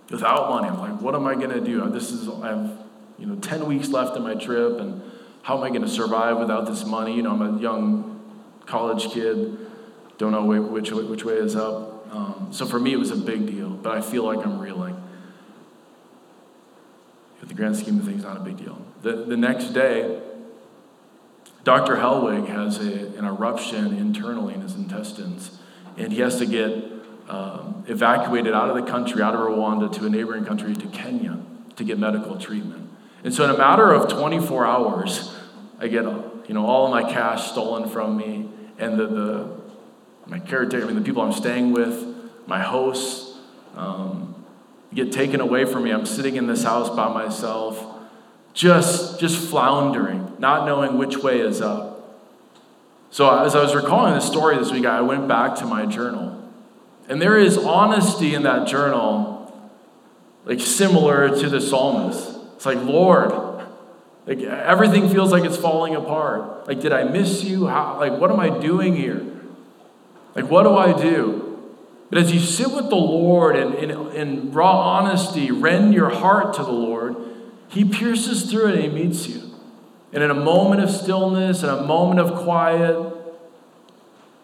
without 0.09 0.49
money, 0.49 0.69
I'm 0.69 0.79
like, 0.79 1.01
what 1.01 1.13
am 1.13 1.27
I 1.27 1.35
going 1.35 1.49
to 1.49 1.61
do? 1.61 1.87
This 1.89 2.11
is, 2.11 2.29
I 2.29 2.49
have 2.49 2.71
you 3.19 3.25
know, 3.25 3.35
10 3.35 3.65
weeks 3.65 3.89
left 3.89 4.15
in 4.15 4.23
my 4.23 4.35
trip, 4.35 4.79
and 4.79 5.01
how 5.41 5.57
am 5.57 5.63
I 5.63 5.69
going 5.69 5.81
to 5.81 5.89
survive 5.89 6.37
without 6.37 6.65
this 6.65 6.85
money? 6.85 7.15
You 7.15 7.23
know, 7.23 7.31
I'm 7.31 7.57
a 7.57 7.59
young 7.59 8.21
college 8.65 9.11
kid, 9.11 9.57
don't 10.17 10.31
know 10.31 10.45
which, 10.45 10.91
which 10.91 11.23
way 11.25 11.33
is 11.33 11.55
up. 11.55 12.07
Um, 12.13 12.47
so 12.51 12.65
for 12.65 12.79
me, 12.79 12.93
it 12.93 12.97
was 12.97 13.11
a 13.11 13.17
big 13.17 13.45
deal, 13.45 13.69
but 13.69 13.97
I 13.97 14.01
feel 14.01 14.23
like 14.23 14.45
I'm 14.45 14.59
reeling 14.59 14.84
the 17.55 17.61
grand 17.61 17.77
scheme 17.77 17.99
of 17.99 18.05
things, 18.05 18.23
not 18.23 18.37
a 18.37 18.41
big 18.41 18.57
deal. 18.57 18.77
The, 19.01 19.13
the 19.13 19.37
next 19.37 19.69
day, 19.69 20.21
Dr. 21.63 21.95
Helwig 21.95 22.47
has 22.47 22.79
a, 22.79 23.17
an 23.17 23.23
eruption 23.23 23.95
internally 23.97 24.53
in 24.53 24.61
his 24.61 24.75
intestines, 24.75 25.57
and 25.97 26.11
he 26.11 26.19
has 26.19 26.37
to 26.39 26.45
get 26.45 26.83
um, 27.29 27.85
evacuated 27.87 28.53
out 28.53 28.69
of 28.69 28.75
the 28.75 28.91
country, 28.91 29.21
out 29.21 29.33
of 29.33 29.39
Rwanda, 29.39 29.91
to 29.93 30.05
a 30.05 30.09
neighboring 30.09 30.43
country, 30.43 30.75
to 30.75 30.87
Kenya, 30.87 31.39
to 31.77 31.83
get 31.83 31.97
medical 31.97 32.37
treatment. 32.37 32.89
And 33.23 33.33
so, 33.33 33.45
in 33.45 33.51
a 33.51 33.57
matter 33.57 33.91
of 33.91 34.09
24 34.09 34.65
hours, 34.65 35.35
I 35.79 35.87
get 35.87 36.03
you 36.03 36.53
know 36.53 36.65
all 36.65 36.85
of 36.85 36.91
my 36.91 37.09
cash 37.11 37.51
stolen 37.51 37.89
from 37.89 38.17
me, 38.17 38.49
and 38.77 38.99
the, 38.99 39.07
the 39.07 39.61
my 40.27 40.39
caretaker, 40.39 40.83
I 40.83 40.87
mean 40.87 40.95
the 40.95 41.01
people 41.01 41.21
I'm 41.21 41.31
staying 41.31 41.71
with, 41.71 42.05
my 42.47 42.61
hosts, 42.61 43.39
um, 43.75 44.34
get 44.95 45.11
taken 45.11 45.41
away 45.41 45.65
from 45.65 45.83
me. 45.83 45.91
I'm 45.91 46.05
sitting 46.05 46.37
in 46.37 46.47
this 46.47 46.63
house 46.63 46.89
by 46.89 47.13
myself, 47.13 47.83
just 48.53 49.19
just 49.19 49.49
floundering, 49.49 50.33
not 50.39 50.65
knowing 50.65 50.97
which 50.97 51.17
way 51.17 51.39
is 51.39 51.61
up. 51.61 51.91
So 53.11 53.29
as 53.45 53.55
I 53.55 53.61
was 53.61 53.75
recalling 53.75 54.15
this 54.15 54.25
story 54.25 54.57
this 54.57 54.71
week, 54.71 54.85
I 54.85 55.01
went 55.01 55.27
back 55.27 55.55
to 55.57 55.65
my 55.65 55.85
journal. 55.85 56.41
And 57.07 57.21
there 57.21 57.37
is 57.37 57.57
honesty 57.57 58.33
in 58.33 58.43
that 58.43 58.67
journal, 58.67 59.71
like 60.45 60.59
similar 60.59 61.29
to 61.29 61.49
the 61.49 61.61
psalmist. 61.61 62.35
It's 62.55 62.65
like, 62.65 62.83
Lord, 62.83 63.31
like 64.25 64.39
everything 64.39 65.09
feels 65.09 65.31
like 65.31 65.43
it's 65.43 65.57
falling 65.57 65.95
apart. 65.95 66.67
Like, 66.67 66.79
did 66.79 66.91
I 66.93 67.03
miss 67.03 67.43
you? 67.43 67.67
How, 67.67 67.99
like, 67.99 68.19
what 68.19 68.31
am 68.31 68.39
I 68.39 68.49
doing 68.49 68.95
here? 68.95 69.23
Like, 70.33 70.49
what 70.49 70.63
do 70.63 70.75
I 70.75 70.99
do? 70.99 71.44
But 72.09 72.19
as 72.19 72.33
you 72.33 72.39
sit 72.39 72.71
with 72.71 72.89
the 72.89 72.95
Lord 72.95 73.55
and 73.55 73.73
in, 74.13 74.51
raw 74.51 74.79
honesty, 74.79 75.51
rend 75.51 75.93
your 75.93 76.09
heart 76.09 76.53
to 76.55 76.63
the 76.63 76.71
Lord, 76.71 77.15
He 77.67 77.83
pierces 77.83 78.49
through 78.49 78.69
it 78.69 78.75
and 78.75 78.83
He 78.83 78.89
meets 78.89 79.27
you. 79.27 79.41
And 80.13 80.23
in 80.23 80.31
a 80.31 80.35
moment 80.35 80.81
of 80.81 80.89
stillness, 80.89 81.63
in 81.63 81.69
a 81.69 81.83
moment 81.83 82.19
of 82.19 82.43
quiet, 82.43 83.11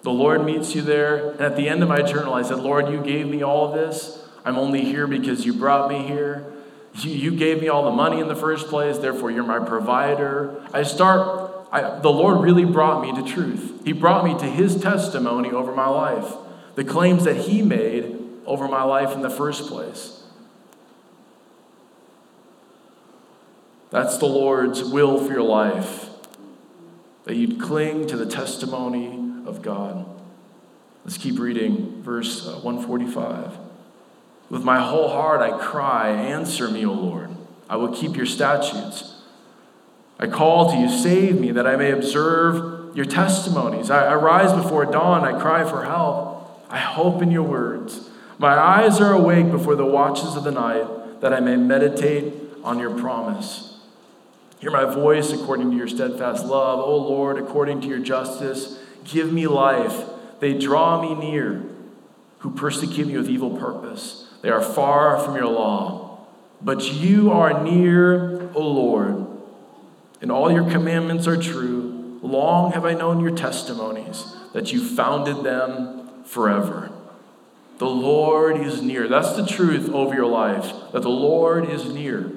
the 0.02 0.12
Lord 0.12 0.44
meets 0.44 0.76
you 0.76 0.82
there. 0.82 1.32
And 1.32 1.42
at 1.42 1.56
the 1.56 1.70
end 1.70 1.84
of 1.84 1.90
my 1.90 2.02
journal, 2.02 2.34
I 2.34 2.42
said, 2.42 2.60
Lord, 2.60 2.90
you 2.90 3.02
gave 3.02 3.28
me 3.28 3.44
all 3.44 3.68
of 3.68 3.74
this. 3.74 4.28
I'm 4.44 4.58
only 4.58 4.84
here 4.84 5.08
because 5.08 5.46
you 5.46 5.54
brought 5.54 5.90
me 5.90 6.08
here. 6.08 6.52
You, 6.96 7.12
you 7.12 7.36
gave 7.36 7.62
me 7.62 7.70
all 7.70 7.86
the 7.86 7.96
money 7.96 8.20
in 8.20 8.28
the 8.28 8.36
first 8.36 8.68
place, 8.68 8.98
therefore, 8.98 9.32
you're 9.32 9.46
my 9.46 9.60
provider. 9.60 10.62
I 10.74 10.84
start, 10.84 11.68
I, 11.72 12.00
the 12.00 12.10
Lord 12.10 12.42
really 12.42 12.66
brought 12.66 13.02
me 13.02 13.14
to 13.22 13.34
truth. 13.34 13.82
He 13.86 13.94
brought 13.94 14.26
me 14.26 14.38
to 14.40 14.46
His 14.46 14.82
testimony 14.82 15.52
over 15.52 15.74
my 15.74 15.88
life, 15.88 16.34
the 16.76 16.84
claims 16.84 17.24
that 17.26 17.38
He 17.38 17.62
made 17.62 18.18
over 18.46 18.68
my 18.68 18.84
life 18.84 19.14
in 19.14 19.22
the 19.22 19.30
first 19.30 19.68
place. 19.68 20.24
That's 23.92 24.18
the 24.18 24.26
Lord's 24.26 24.84
will 24.84 25.24
for 25.24 25.34
your 25.34 25.44
life, 25.44 26.10
that 27.26 27.36
you'd 27.36 27.60
cling 27.60 28.08
to 28.08 28.18
the 28.18 28.26
testimony 28.26 29.08
of 29.46 29.62
God. 29.62 30.06
Let's 31.04 31.18
keep 31.18 31.40
reading 31.40 32.02
verse 32.02 32.48
uh, 32.48 32.60
145. 32.60 33.58
With 34.50 34.64
my 34.64 34.80
whole 34.80 35.10
heart 35.10 35.42
I 35.42 35.58
cry, 35.58 36.10
Answer 36.10 36.70
me, 36.70 36.86
O 36.86 36.94
Lord. 36.94 37.30
I 37.70 37.76
will 37.76 37.94
keep 37.94 38.16
your 38.16 38.26
statutes. 38.26 39.16
I 40.20 40.28
call 40.28 40.72
to 40.72 40.78
you, 40.78 40.90
save 40.90 41.40
me, 41.40 41.52
that 41.52 41.66
I 41.66 41.76
may 41.76 41.92
observe 41.92 42.96
your 42.96 43.06
testimonies. 43.06 43.90
I, 43.90 44.08
I 44.08 44.16
rise 44.16 44.54
before 44.54 44.86
dawn, 44.86 45.24
I 45.24 45.40
cry 45.40 45.70
for 45.70 45.84
help. 45.86 46.41
I 46.72 46.80
hope 46.80 47.22
in 47.22 47.30
your 47.32 47.44
words. 47.44 48.10
My 48.40 48.58
eyes 48.58 49.00
are 49.00 49.14
awake 49.14 49.52
before 49.52 49.76
the 49.76 49.86
watches 49.86 50.36
of 50.36 50.44
the 50.44 50.52
night, 50.52 51.20
that 51.22 51.34
I 51.34 51.40
may 51.40 51.58
meditate 51.58 52.34
on 52.64 52.80
your 52.80 52.98
promise. 52.98 53.80
Hear 54.60 54.72
my 54.72 54.86
voice 54.86 55.32
according 55.32 55.72
to 55.72 55.78
your 55.78 55.88
steadfast 55.88 56.46
love, 56.46 56.80
O 56.80 56.98
Lord, 56.98 57.38
according 57.38 57.82
to 57.82 57.88
your 57.88 58.00
justice. 58.00 58.80
Give 59.04 59.32
me 59.32 59.48
life. 59.48 60.06
They 60.40 60.58
draw 60.58 61.02
me 61.02 61.14
near, 61.14 61.64
who 62.40 62.52
persecute 62.52 63.08
me 63.08 63.18
with 63.18 63.30
evil 63.30 63.58
purpose. 63.58 64.28
They 64.42 64.50
are 64.50 64.62
far 64.62 65.20
from 65.20 65.36
your 65.36 65.48
law. 65.48 66.26
But 66.62 66.94
you 66.94 67.32
are 67.32 67.64
near, 67.64 68.50
O 68.54 68.62
Lord, 68.62 69.28
and 70.22 70.32
all 70.32 70.52
your 70.52 70.70
commandments 70.70 71.28
are 71.28 71.38
true. 71.38 72.20
Long 72.22 72.72
have 72.72 72.86
I 72.86 72.94
known 72.94 73.20
your 73.20 73.36
testimonies, 73.36 74.36
that 74.54 74.72
you 74.72 74.84
founded 74.84 75.44
them 75.44 76.01
forever. 76.32 76.90
The 77.78 77.90
Lord 77.90 78.56
is 78.56 78.82
near. 78.82 79.10
That's 79.10 79.34
the 79.34 79.46
truth 79.46 79.90
over 79.90 80.16
your 80.16 80.28
life, 80.28 80.72
that 80.94 81.02
the 81.02 81.10
Lord 81.10 81.70
is 81.70 81.86
near. 81.86 82.32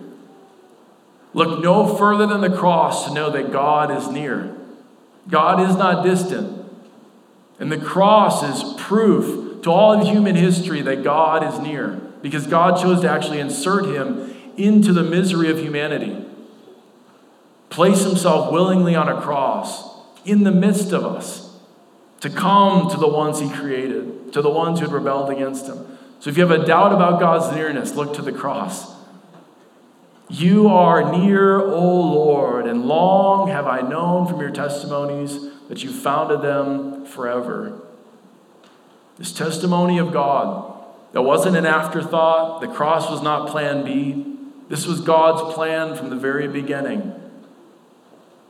Look 1.33 1.63
no 1.63 1.95
further 1.97 2.27
than 2.27 2.41
the 2.41 2.57
cross 2.57 3.07
to 3.07 3.15
know 3.15 3.31
that 3.31 3.53
God 3.53 3.97
is 3.97 4.09
near. 4.09 4.57
God 5.29 5.71
is 5.71 5.77
not 5.77 6.05
distant. 6.05 6.69
And 7.61 7.71
the 7.71 7.79
cross 7.79 8.43
is 8.43 8.81
proof 8.81 9.63
to 9.63 9.71
all 9.71 10.01
of 10.01 10.09
human 10.09 10.35
history 10.35 10.83
that 10.83 11.05
God 11.05 11.45
is 11.45 11.61
near 11.61 11.91
because 12.21 12.49
God 12.49 12.83
chose 12.83 13.01
to 13.03 13.09
actually 13.09 13.39
insert 13.39 13.87
him 13.87 14.35
into 14.57 14.93
the 14.93 15.05
misery 15.05 15.51
of 15.51 15.61
humanity, 15.61 16.17
place 17.71 18.03
himself 18.03 18.51
willingly 18.51 18.97
on 18.97 19.09
a 19.09 19.21
cross 19.21 19.89
in 20.25 20.43
the 20.43 20.53
midst 20.53 20.93
of 20.93 21.05
us 21.05 21.44
to 22.25 22.31
come 22.31 22.89
to 22.89 22.97
the 22.97 23.07
ones 23.07 23.39
he 23.39 23.51
created, 23.51 24.33
to 24.33 24.41
the 24.41 24.49
ones 24.49 24.81
who 24.81 24.87
had 24.87 24.95
rebelled 24.95 25.29
against 25.29 25.67
him. 25.67 25.99
So 26.21 26.31
if 26.31 26.39
you 26.39 26.47
have 26.47 26.59
a 26.59 26.65
doubt 26.65 26.95
about 26.95 27.21
God's 27.21 27.55
nearness, 27.55 27.97
look 27.97 28.15
to 28.15 28.23
the 28.23 28.33
cross. 28.33 28.91
You 30.31 30.69
are 30.69 31.13
near, 31.13 31.61
O 31.61 32.01
Lord, 32.01 32.67
and 32.67 32.87
long 32.87 33.49
have 33.49 33.67
I 33.67 33.83
known 33.83 34.27
from 34.27 34.41
your 34.41 34.53
testimonies 34.53 35.39
that 35.69 35.85
you 35.85 35.93
founded 35.93 36.41
them 36.41 37.05
forever. 37.05 37.79
This 39.19 39.31
testimony 39.31 39.99
of 39.99 40.11
God 40.11 40.83
that 41.13 41.21
wasn't 41.21 41.59
an 41.59 41.67
afterthought, 41.67 42.63
the 42.63 42.69
cross 42.69 43.11
was 43.11 43.21
not 43.21 43.51
plan 43.51 43.85
B. 43.85 44.39
This 44.71 44.87
was 44.87 45.03
God's 45.03 45.53
plan 45.53 45.95
from 45.95 46.09
the 46.09 46.17
very 46.17 46.49
beginning. 46.49 47.13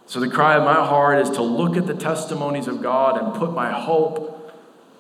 So, 0.07 0.21
the 0.21 0.29
cry 0.29 0.57
of 0.57 0.65
my 0.65 0.75
heart 0.75 1.19
is 1.21 1.31
to 1.31 1.43
look 1.43 1.77
at 1.77 1.87
the 1.87 1.95
testimonies 1.95 2.69
of 2.69 2.83
God 2.83 3.21
and 3.21 3.35
put 3.35 3.53
my 3.53 3.73
hope 3.73 4.53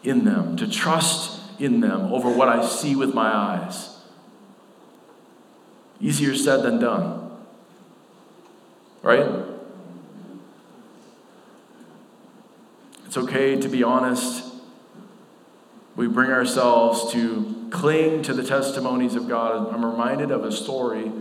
in 0.02 0.24
them, 0.24 0.56
to 0.56 0.68
trust 0.68 1.40
in 1.60 1.80
them 1.80 2.12
over 2.12 2.30
what 2.30 2.48
I 2.48 2.64
see 2.64 2.96
with 2.96 3.14
my 3.14 3.28
eyes. 3.28 3.96
Easier 6.00 6.34
said 6.34 6.62
than 6.62 6.80
done. 6.80 7.30
Right? 9.02 9.28
It's 13.06 13.16
okay 13.16 13.60
to 13.60 13.68
be 13.68 13.82
honest. 13.82 14.52
We 15.96 16.08
bring 16.08 16.30
ourselves 16.30 17.12
to 17.12 17.68
cling 17.70 18.22
to 18.22 18.34
the 18.34 18.42
testimonies 18.42 19.14
of 19.14 19.28
God. 19.28 19.72
I'm 19.72 19.84
reminded 19.84 20.30
of 20.30 20.44
a 20.44 20.50
story 20.50 21.12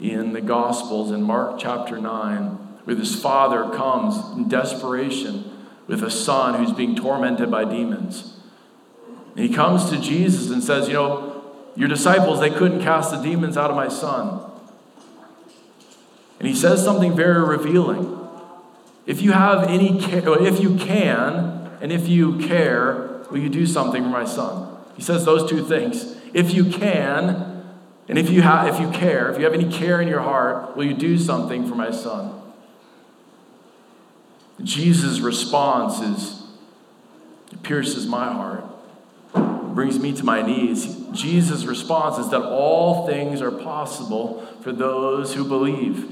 in 0.00 0.32
the 0.32 0.40
Gospels 0.40 1.10
in 1.10 1.22
Mark 1.22 1.58
chapter 1.58 1.98
9 1.98 2.67
where 2.88 2.94
this 2.94 3.20
father 3.20 3.68
comes 3.76 4.34
in 4.34 4.48
desperation 4.48 5.44
with 5.86 6.02
a 6.02 6.10
son 6.10 6.54
who's 6.54 6.72
being 6.72 6.96
tormented 6.96 7.50
by 7.50 7.62
demons. 7.62 8.32
And 9.36 9.40
he 9.40 9.54
comes 9.54 9.90
to 9.90 10.00
Jesus 10.00 10.50
and 10.50 10.64
says, 10.64 10.88
You 10.88 10.94
know, 10.94 11.44
your 11.76 11.86
disciples, 11.86 12.40
they 12.40 12.48
couldn't 12.48 12.80
cast 12.80 13.10
the 13.10 13.18
demons 13.18 13.58
out 13.58 13.68
of 13.68 13.76
my 13.76 13.88
son. 13.88 14.40
And 16.38 16.48
he 16.48 16.54
says 16.54 16.82
something 16.82 17.14
very 17.14 17.44
revealing. 17.44 18.26
If 19.04 19.20
you 19.20 19.32
have 19.32 19.64
any 19.64 20.00
care, 20.00 20.42
if 20.42 20.58
you 20.58 20.76
can, 20.76 21.70
and 21.82 21.92
if 21.92 22.08
you 22.08 22.38
care, 22.38 23.22
will 23.30 23.40
you 23.40 23.50
do 23.50 23.66
something 23.66 24.02
for 24.02 24.08
my 24.08 24.24
son? 24.24 24.78
He 24.96 25.02
says 25.02 25.26
those 25.26 25.46
two 25.50 25.62
things. 25.62 26.16
If 26.32 26.54
you 26.54 26.64
can, 26.70 27.66
and 28.08 28.16
if 28.16 28.30
you 28.30 28.40
have 28.40 28.66
if 28.66 28.80
you 28.80 28.90
care, 28.90 29.30
if 29.30 29.36
you 29.36 29.44
have 29.44 29.52
any 29.52 29.70
care 29.70 30.00
in 30.00 30.08
your 30.08 30.22
heart, 30.22 30.74
will 30.74 30.86
you 30.86 30.94
do 30.94 31.18
something 31.18 31.68
for 31.68 31.74
my 31.74 31.90
son? 31.90 32.47
Jesus' 34.62 35.20
response 35.20 36.00
is 36.00 36.42
it 37.52 37.62
pierces 37.62 38.06
my 38.06 38.32
heart 38.32 38.64
brings 39.78 40.00
me 40.00 40.12
to 40.12 40.24
my 40.24 40.42
knees. 40.42 40.96
Jesus' 41.12 41.64
response 41.64 42.18
is 42.18 42.30
that 42.30 42.42
all 42.42 43.06
things 43.06 43.40
are 43.40 43.52
possible 43.52 44.44
for 44.60 44.72
those 44.72 45.34
who 45.34 45.44
believe. 45.44 46.10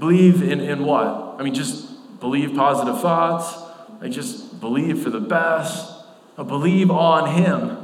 Believe 0.00 0.42
in, 0.42 0.58
in 0.58 0.84
what? 0.84 1.36
I 1.38 1.44
mean, 1.44 1.54
just 1.54 2.18
believe 2.18 2.56
positive 2.56 3.00
thoughts. 3.00 3.56
Like, 4.00 4.10
just 4.10 4.58
believe 4.58 5.00
for 5.00 5.10
the 5.10 5.20
best. 5.20 5.94
Believe 6.36 6.90
on 6.90 7.40
Him. 7.40 7.78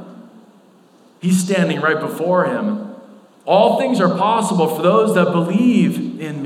He's 1.21 1.41
standing 1.41 1.79
right 1.79 1.97
before 1.97 2.47
Him. 2.47 2.93
All 3.45 3.79
things 3.79 4.01
are 4.01 4.17
possible 4.17 4.67
for 4.67 4.81
those 4.81 5.15
that 5.15 5.31
believe 5.31 6.19
in 6.19 6.40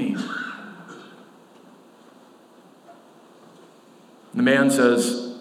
me. 4.36 4.38
The 4.38 4.44
man 4.44 4.70
says, 4.70 5.38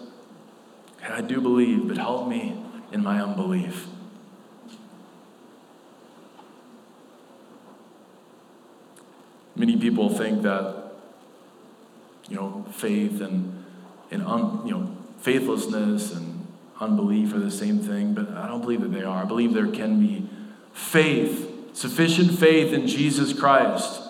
I 1.07 1.21
do 1.21 1.41
believe, 1.41 1.87
but 1.87 1.97
help 1.97 2.27
me 2.27 2.61
in 2.91 3.03
my 3.03 3.21
unbelief. 3.21 3.87
Many 9.55 9.77
people 9.77 10.09
think 10.09 10.41
that 10.41 10.85
you 12.27 12.35
know, 12.35 12.65
faith 12.71 13.21
and, 13.21 13.63
and 14.11 14.23
un, 14.23 14.61
you 14.65 14.71
know, 14.71 14.97
faithlessness 15.19 16.11
and 16.11 16.47
unbelief 16.79 17.33
are 17.33 17.39
the 17.39 17.51
same 17.51 17.79
thing, 17.79 18.13
but 18.13 18.29
I 18.31 18.47
don't 18.47 18.61
believe 18.61 18.81
that 18.81 18.91
they 18.91 19.03
are. 19.03 19.23
I 19.23 19.25
believe 19.25 19.53
there 19.53 19.71
can 19.71 19.99
be 19.99 20.27
faith, 20.73 21.49
sufficient 21.73 22.37
faith 22.37 22.73
in 22.73 22.87
Jesus 22.87 23.31
Christ. 23.31 24.01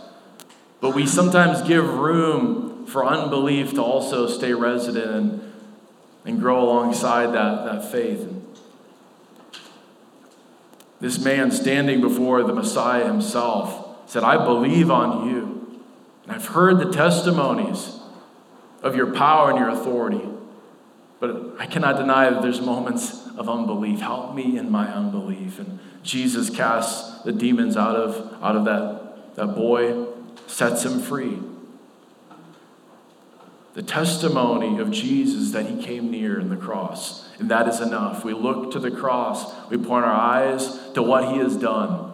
But 0.81 0.95
we 0.95 1.05
sometimes 1.05 1.61
give 1.61 1.87
room 1.87 2.64
for 2.87 3.05
unbelief 3.05 3.73
to 3.73 3.83
also 3.83 4.27
stay 4.27 4.53
resident 4.53 5.11
and, 5.11 5.53
and 6.25 6.39
grow 6.39 6.63
alongside 6.63 7.27
that, 7.27 7.65
that 7.65 7.91
faith. 7.91 8.27
This 10.99 11.19
man 11.19 11.51
standing 11.51 12.01
before 12.01 12.43
the 12.43 12.53
Messiah 12.53 13.05
himself 13.05 14.09
said, 14.09 14.23
I 14.23 14.43
believe 14.43 14.89
on 14.89 15.29
you. 15.29 15.81
And 16.23 16.31
I've 16.31 16.47
heard 16.47 16.79
the 16.79 16.91
testimonies 16.91 17.99
of 18.81 18.95
your 18.95 19.13
power 19.13 19.49
and 19.49 19.59
your 19.59 19.69
authority. 19.69 20.21
But 21.19 21.55
I 21.59 21.65
cannot 21.65 21.97
deny 21.97 22.29
that 22.29 22.41
there's 22.41 22.61
moments 22.61 23.27
of 23.37 23.49
unbelief. 23.49 23.99
Help 23.99 24.35
me 24.35 24.57
in 24.57 24.69
my 24.71 24.87
unbelief. 24.91 25.59
And 25.59 25.79
Jesus 26.03 26.49
casts 26.49 27.21
the 27.23 27.31
demons 27.31 27.77
out 27.77 27.95
of, 27.95 28.43
out 28.43 28.55
of 28.55 28.65
that, 28.65 29.35
that 29.35 29.47
boy, 29.55 30.07
sets 30.47 30.85
him 30.85 30.99
free. 30.99 31.39
The 33.75 33.83
testimony 33.83 34.79
of 34.79 34.89
Jesus 34.89 35.51
that 35.51 35.65
he 35.65 35.83
came 35.83 36.09
near 36.09 36.39
in 36.39 36.49
the 36.49 36.55
cross, 36.55 37.27
and 37.39 37.51
that 37.51 37.67
is 37.67 37.81
enough. 37.81 38.23
We 38.23 38.33
look 38.33 38.71
to 38.71 38.79
the 38.79 38.89
cross, 38.89 39.53
we 39.69 39.77
point 39.77 40.05
our 40.05 40.13
eyes 40.13 40.91
to 40.93 41.03
what 41.03 41.33
he 41.33 41.39
has 41.39 41.57
done. 41.57 42.13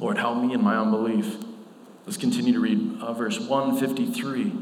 Lord, 0.00 0.18
help 0.18 0.42
me 0.42 0.52
in 0.52 0.62
my 0.62 0.76
unbelief. 0.76 1.36
Let's 2.06 2.16
continue 2.16 2.54
to 2.54 2.60
read 2.60 3.00
uh, 3.00 3.12
verse 3.12 3.38
153. 3.38 4.52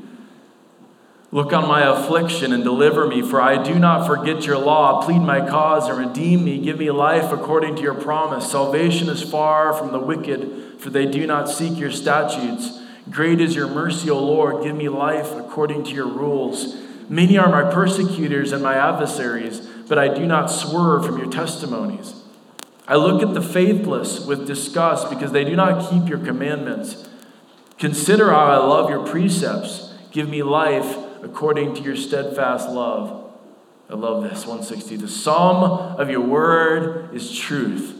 Look 1.30 1.52
on 1.54 1.66
my 1.66 1.86
affliction 1.86 2.52
and 2.52 2.62
deliver 2.62 3.06
me, 3.06 3.22
for 3.22 3.40
I 3.40 3.62
do 3.62 3.78
not 3.78 4.06
forget 4.06 4.44
your 4.44 4.58
law. 4.58 5.02
Plead 5.02 5.20
my 5.20 5.48
cause 5.48 5.88
and 5.88 5.98
redeem 5.98 6.44
me. 6.44 6.58
Give 6.58 6.78
me 6.78 6.90
life 6.90 7.32
according 7.32 7.76
to 7.76 7.82
your 7.82 7.94
promise. 7.94 8.50
Salvation 8.50 9.08
is 9.08 9.22
far 9.22 9.72
from 9.72 9.92
the 9.92 9.98
wicked, 9.98 10.78
for 10.78 10.90
they 10.90 11.06
do 11.06 11.26
not 11.26 11.48
seek 11.48 11.78
your 11.78 11.90
statutes. 11.90 12.77
Great 13.10 13.40
is 13.40 13.54
your 13.54 13.68
mercy, 13.68 14.10
O 14.10 14.18
Lord. 14.18 14.64
Give 14.64 14.76
me 14.76 14.88
life 14.88 15.32
according 15.32 15.84
to 15.84 15.90
your 15.92 16.08
rules. 16.08 16.76
Many 17.08 17.38
are 17.38 17.48
my 17.48 17.72
persecutors 17.72 18.52
and 18.52 18.62
my 18.62 18.74
adversaries, 18.74 19.60
but 19.88 19.98
I 19.98 20.08
do 20.12 20.26
not 20.26 20.50
swerve 20.50 21.06
from 21.06 21.18
your 21.18 21.30
testimonies. 21.30 22.14
I 22.86 22.96
look 22.96 23.22
at 23.22 23.34
the 23.34 23.42
faithless 23.42 24.24
with 24.24 24.46
disgust 24.46 25.10
because 25.10 25.32
they 25.32 25.44
do 25.44 25.56
not 25.56 25.90
keep 25.90 26.08
your 26.08 26.18
commandments. 26.18 27.08
Consider 27.78 28.30
how 28.30 28.46
I 28.46 28.56
love 28.56 28.90
your 28.90 29.06
precepts. 29.06 29.94
Give 30.10 30.28
me 30.28 30.42
life 30.42 30.96
according 31.22 31.74
to 31.74 31.82
your 31.82 31.96
steadfast 31.96 32.68
love. 32.68 33.32
I 33.90 33.94
love 33.94 34.22
this, 34.22 34.46
160. 34.46 34.96
The 34.96 35.08
sum 35.08 35.62
of 35.62 36.10
your 36.10 36.20
word 36.20 37.14
is 37.14 37.34
truth. 37.34 37.94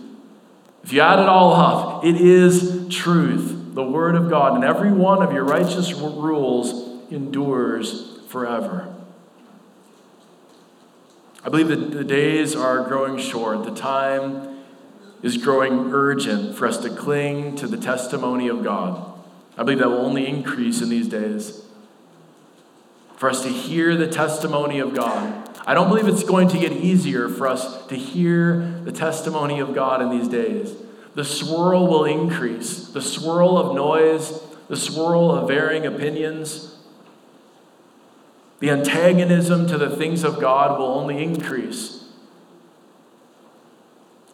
If 0.85 0.93
you 0.93 1.01
add 1.01 1.19
it 1.19 1.29
all 1.29 1.53
up, 1.53 2.05
it 2.05 2.17
is 2.17 2.87
truth, 2.91 3.58
the 3.79 3.85
word 3.85 4.17
of 4.17 4.29
God, 4.29 4.57
and 4.57 4.65
every 4.65 4.91
one 4.91 5.23
of 5.23 5.33
your 5.33 5.45
righteous 5.45 5.93
rules 5.93 7.01
endures 7.13 8.19
forever. 8.27 8.93
I 11.45 11.49
believe 11.49 11.69
that 11.69 11.93
the 11.93 12.03
days 12.03 12.57
are 12.57 12.83
growing 12.83 13.19
short. 13.19 13.63
The 13.63 13.71
time 13.71 14.65
is 15.23 15.37
growing 15.37 15.93
urgent 15.93 16.57
for 16.57 16.67
us 16.67 16.79
to 16.79 16.91
cling 16.91 17.55
to 17.55 17.69
the 17.69 17.77
testimony 17.77 18.49
of 18.49 18.65
God. 18.65 19.17
I 19.57 19.63
believe 19.63 19.79
that 19.79 19.89
will 19.89 20.05
only 20.05 20.27
increase 20.27 20.83
in 20.83 20.89
these 20.89 21.07
days 21.07 21.63
for 23.17 23.31
us 23.31 23.45
to 23.45 23.49
hear 23.49 23.95
the 23.97 24.09
testimony 24.09 24.81
of 24.81 24.93
God. 24.93 25.57
I 25.69 25.75
don't 25.75 25.89
believe 25.89 26.09
it's 26.09 26.25
going 26.25 26.49
to 26.49 26.59
get 26.59 26.73
easier 26.73 27.29
for 27.29 27.47
us 27.47 27.87
to 27.87 27.95
hear 27.95 28.81
the 28.83 28.91
testimony 28.91 29.61
of 29.61 29.73
God 29.73 30.03
in 30.03 30.11
these 30.11 30.27
days. 30.27 30.75
The 31.19 31.25
swirl 31.25 31.89
will 31.89 32.05
increase, 32.05 32.91
the 32.91 33.03
swirl 33.03 33.59
of 33.59 33.75
noise, 33.75 34.41
the 34.69 34.77
swirl 34.77 35.33
of 35.33 35.49
varying 35.49 35.85
opinions. 35.85 36.77
The 38.61 38.71
antagonism 38.71 39.67
to 39.67 39.77
the 39.77 39.91
things 39.91 40.23
of 40.23 40.41
God 40.41 40.79
will 40.79 40.87
only 40.87 41.21
increase. 41.21 42.05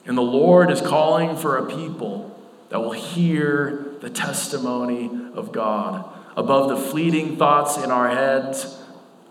And 0.04 0.18
the 0.18 0.20
Lord 0.20 0.70
is 0.70 0.82
calling 0.82 1.38
for 1.38 1.56
a 1.56 1.64
people 1.64 2.38
that 2.68 2.80
will 2.80 2.92
hear 2.92 3.96
the 4.02 4.10
testimony 4.10 5.10
of 5.32 5.52
God 5.52 6.06
above 6.36 6.68
the 6.68 6.76
fleeting 6.76 7.38
thoughts 7.38 7.78
in 7.78 7.90
our 7.90 8.10
heads, 8.10 8.78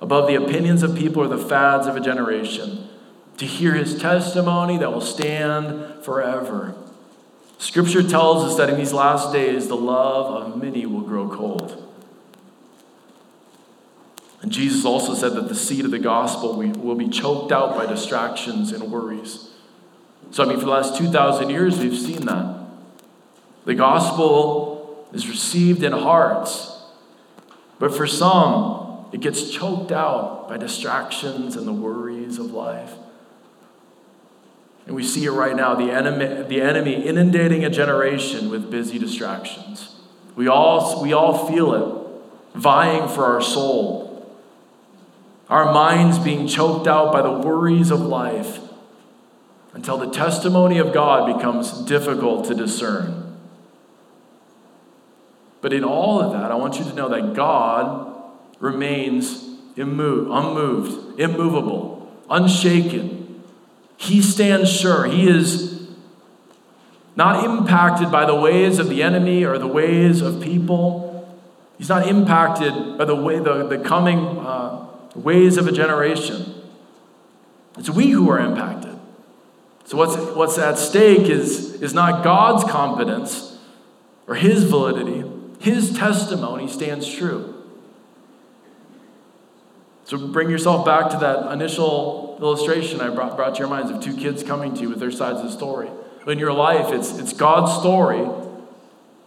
above 0.01 0.27
the 0.27 0.43
opinions 0.43 0.81
of 0.81 0.95
people 0.95 1.21
or 1.21 1.27
the 1.27 1.37
fads 1.37 1.85
of 1.85 1.95
a 1.95 1.99
generation, 1.99 2.89
to 3.37 3.45
hear 3.45 3.75
his 3.75 4.01
testimony 4.01 4.79
that 4.79 4.91
will 4.91 5.01
stand 5.01 6.03
forever. 6.03 6.73
Scripture 7.63 8.03
tells 8.03 8.43
us 8.43 8.57
that 8.57 8.69
in 8.69 8.77
these 8.77 8.93
last 8.93 9.31
days, 9.31 9.67
the 9.67 9.75
love 9.75 10.43
of 10.43 10.61
many 10.61 10.85
will 10.85 11.01
grow 11.01 11.29
cold. 11.29 11.79
And 14.41 14.51
Jesus 14.51 14.83
also 14.83 15.13
said 15.13 15.33
that 15.33 15.47
the 15.47 15.55
seed 15.55 15.85
of 15.85 15.91
the 15.91 15.99
gospel 15.99 16.57
will 16.57 16.95
be 16.95 17.07
choked 17.07 17.51
out 17.51 17.77
by 17.77 17.85
distractions 17.85 18.71
and 18.73 18.91
worries. 18.91 19.49
So, 20.31 20.43
I 20.43 20.47
mean, 20.47 20.59
for 20.59 20.65
the 20.65 20.71
last 20.71 20.97
2,000 20.97 21.49
years, 21.49 21.79
we've 21.79 21.97
seen 21.97 22.25
that. 22.25 22.65
The 23.65 23.75
gospel 23.75 25.07
is 25.13 25.29
received 25.29 25.83
in 25.83 25.93
hearts 25.93 26.73
but 27.83 27.93
for 27.93 28.07
some, 28.07 29.07
it 29.11 29.19
gets 29.19 29.51
choked 29.51 29.91
out 29.91 30.47
by 30.47 30.55
distractions 30.55 31.57
and 31.57 31.67
the 31.67 31.73
worries 31.73 32.39
of 32.39 32.53
life. 32.53 32.93
And 34.85 34.95
we 34.95 35.03
see 35.03 35.25
it 35.25 35.31
right 35.31 35.55
now 35.55 35.75
the 35.75 35.91
enemy, 35.91 36.43
the 36.43 36.61
enemy 36.61 37.05
inundating 37.05 37.63
a 37.63 37.69
generation 37.69 38.49
with 38.49 38.69
busy 38.69 38.99
distractions. 38.99 39.95
We 40.35 40.47
all, 40.47 41.01
we 41.01 41.13
all 41.13 41.47
feel 41.47 41.73
it, 41.73 42.59
vying 42.59 43.07
for 43.07 43.25
our 43.25 43.41
soul. 43.41 44.09
Our 45.49 45.73
minds 45.73 46.17
being 46.19 46.47
choked 46.47 46.87
out 46.87 47.13
by 47.13 47.21
the 47.21 47.31
worries 47.31 47.91
of 47.91 48.01
life 48.01 48.59
until 49.73 49.97
the 49.97 50.09
testimony 50.09 50.77
of 50.77 50.93
God 50.93 51.35
becomes 51.35 51.71
difficult 51.85 52.45
to 52.45 52.55
discern. 52.55 53.37
But 55.61 55.73
in 55.73 55.83
all 55.83 56.21
of 56.21 56.33
that, 56.33 56.51
I 56.51 56.55
want 56.55 56.77
you 56.77 56.83
to 56.83 56.93
know 56.93 57.09
that 57.09 57.33
God 57.33 58.13
remains 58.59 59.43
unmoved, 59.77 61.19
immovable, 61.19 62.11
unshaken. 62.29 63.22
He 64.03 64.21
stands 64.21 64.69
sure. 64.69 65.05
He 65.05 65.29
is 65.29 65.87
not 67.15 67.45
impacted 67.45 68.11
by 68.11 68.25
the 68.25 68.35
ways 68.35 68.77
of 68.77 68.89
the 68.89 69.01
enemy 69.01 69.45
or 69.45 69.57
the 69.57 69.67
ways 69.67 70.19
of 70.19 70.41
people. 70.41 71.39
He's 71.77 71.87
not 71.87 72.05
impacted 72.05 72.97
by 72.97 73.05
the 73.05 73.15
way 73.15 73.39
the, 73.39 73.65
the 73.65 73.77
coming 73.77 74.19
uh, 74.39 74.87
ways 75.15 75.55
of 75.55 75.67
a 75.67 75.71
generation. 75.71 76.53
It's 77.77 77.89
we 77.89 78.09
who 78.09 78.29
are 78.29 78.39
impacted. 78.39 78.99
So 79.85 79.95
what's, 79.95 80.17
what's 80.35 80.57
at 80.57 80.77
stake 80.77 81.29
is, 81.29 81.81
is 81.81 81.93
not 81.93 82.25
God's 82.25 82.69
competence 82.69 83.57
or 84.27 84.35
his 84.35 84.65
validity, 84.65 85.23
his 85.59 85.97
testimony 85.97 86.67
stands 86.67 87.09
true. 87.09 87.53
So 90.03 90.17
bring 90.27 90.49
yourself 90.49 90.85
back 90.85 91.09
to 91.11 91.17
that 91.19 91.53
initial 91.53 92.22
illustration 92.39 93.01
I 93.01 93.09
brought, 93.09 93.35
brought 93.35 93.55
to 93.55 93.59
your 93.59 93.67
minds 93.67 93.91
of 93.91 94.01
two 94.01 94.15
kids 94.15 94.43
coming 94.43 94.73
to 94.75 94.81
you 94.81 94.89
with 94.89 94.99
their 94.99 95.11
sides 95.11 95.39
of 95.39 95.45
the 95.45 95.51
story. 95.51 95.89
In 96.27 96.39
your 96.39 96.53
life, 96.53 96.93
it's, 96.93 97.17
it's 97.17 97.33
God's 97.33 97.77
story. 97.79 98.27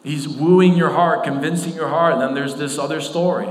He's 0.02 0.28
wooing 0.28 0.76
your 0.76 0.90
heart, 0.90 1.24
convincing 1.24 1.74
your 1.74 1.88
heart. 1.88 2.14
And 2.14 2.22
then 2.22 2.34
there's 2.34 2.54
this 2.56 2.78
other 2.78 3.00
story. 3.00 3.48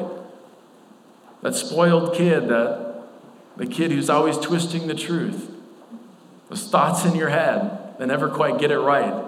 That 1.41 1.53
spoiled 1.53 2.15
kid, 2.15 2.47
that 2.49 3.03
the 3.57 3.67
kid 3.67 3.91
who's 3.91 4.09
always 4.09 4.37
twisting 4.37 4.87
the 4.87 4.95
truth. 4.95 5.51
Those 6.49 6.67
thoughts 6.67 7.05
in 7.05 7.15
your 7.15 7.29
head 7.29 7.95
that 7.97 8.07
never 8.07 8.29
quite 8.29 8.59
get 8.59 8.71
it 8.71 8.79
right. 8.79 9.25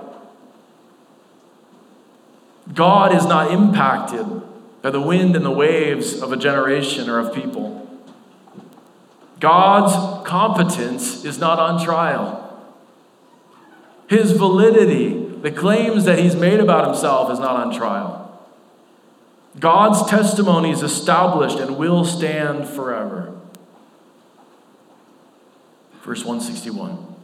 God 2.74 3.16
is 3.16 3.26
not 3.26 3.52
impacted 3.52 4.26
by 4.82 4.90
the 4.90 5.02
wind 5.02 5.36
and 5.36 5.46
the 5.46 5.52
waves 5.52 6.22
of 6.22 6.32
a 6.32 6.38
generation 6.38 7.10
or 7.10 7.20
of 7.20 7.34
people. 7.34 7.87
God's 9.40 10.28
competence 10.28 11.24
is 11.24 11.38
not 11.38 11.60
on 11.60 11.84
trial. 11.84 12.44
His 14.08 14.32
validity, 14.32 15.28
the 15.42 15.52
claims 15.52 16.06
that 16.06 16.20
he's 16.20 16.36
made 16.36 16.60
about 16.60 16.86
himself, 16.88 17.32
is 17.32 17.40
not 17.40 17.56
on 17.56 17.76
trial. 17.76 18.24
God's 19.60 20.10
testimony 20.10 20.72
is 20.72 20.84
established 20.84 21.60
and 21.60 21.78
will 21.78 22.06
stand 22.06 22.68
forever. 22.68 23.34
Verse 26.04 26.24
161 26.24 27.16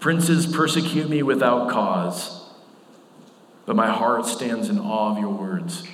Princes 0.00 0.46
persecute 0.46 1.08
me 1.08 1.22
without 1.22 1.70
cause 1.70 2.38
but 3.68 3.76
my 3.76 3.90
heart 3.90 4.24
stands 4.24 4.70
in 4.70 4.78
awe 4.78 5.12
of 5.12 5.18
your 5.18 5.28
words. 5.28 5.86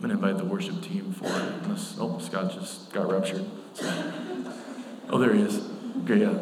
I'm 0.00 0.08
going 0.08 0.18
to 0.18 0.26
invite 0.26 0.42
the 0.42 0.48
worship 0.50 0.80
team 0.80 1.12
for 1.12 1.26
Unless, 1.26 1.96
oh, 2.00 2.18
Scott 2.20 2.54
just 2.54 2.90
got 2.90 3.10
ruptured. 3.12 3.44
So. 3.74 4.12
Oh, 5.10 5.18
there 5.18 5.34
he 5.34 5.42
is. 5.42 5.60
Okay, 6.04 6.22
yeah. 6.22 6.38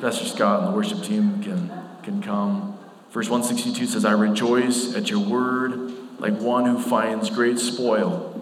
Pastor 0.00 0.24
Scott 0.24 0.60
and 0.60 0.72
the 0.72 0.76
worship 0.76 1.02
team 1.02 1.42
can, 1.42 1.72
can 2.04 2.22
come. 2.22 2.78
Verse 3.10 3.28
162 3.28 3.88
says, 3.88 4.04
I 4.04 4.12
rejoice 4.12 4.94
at 4.94 5.10
your 5.10 5.18
word 5.18 5.92
like 6.20 6.34
one 6.34 6.64
who 6.64 6.80
finds 6.80 7.28
great 7.28 7.58
spoil. 7.58 8.40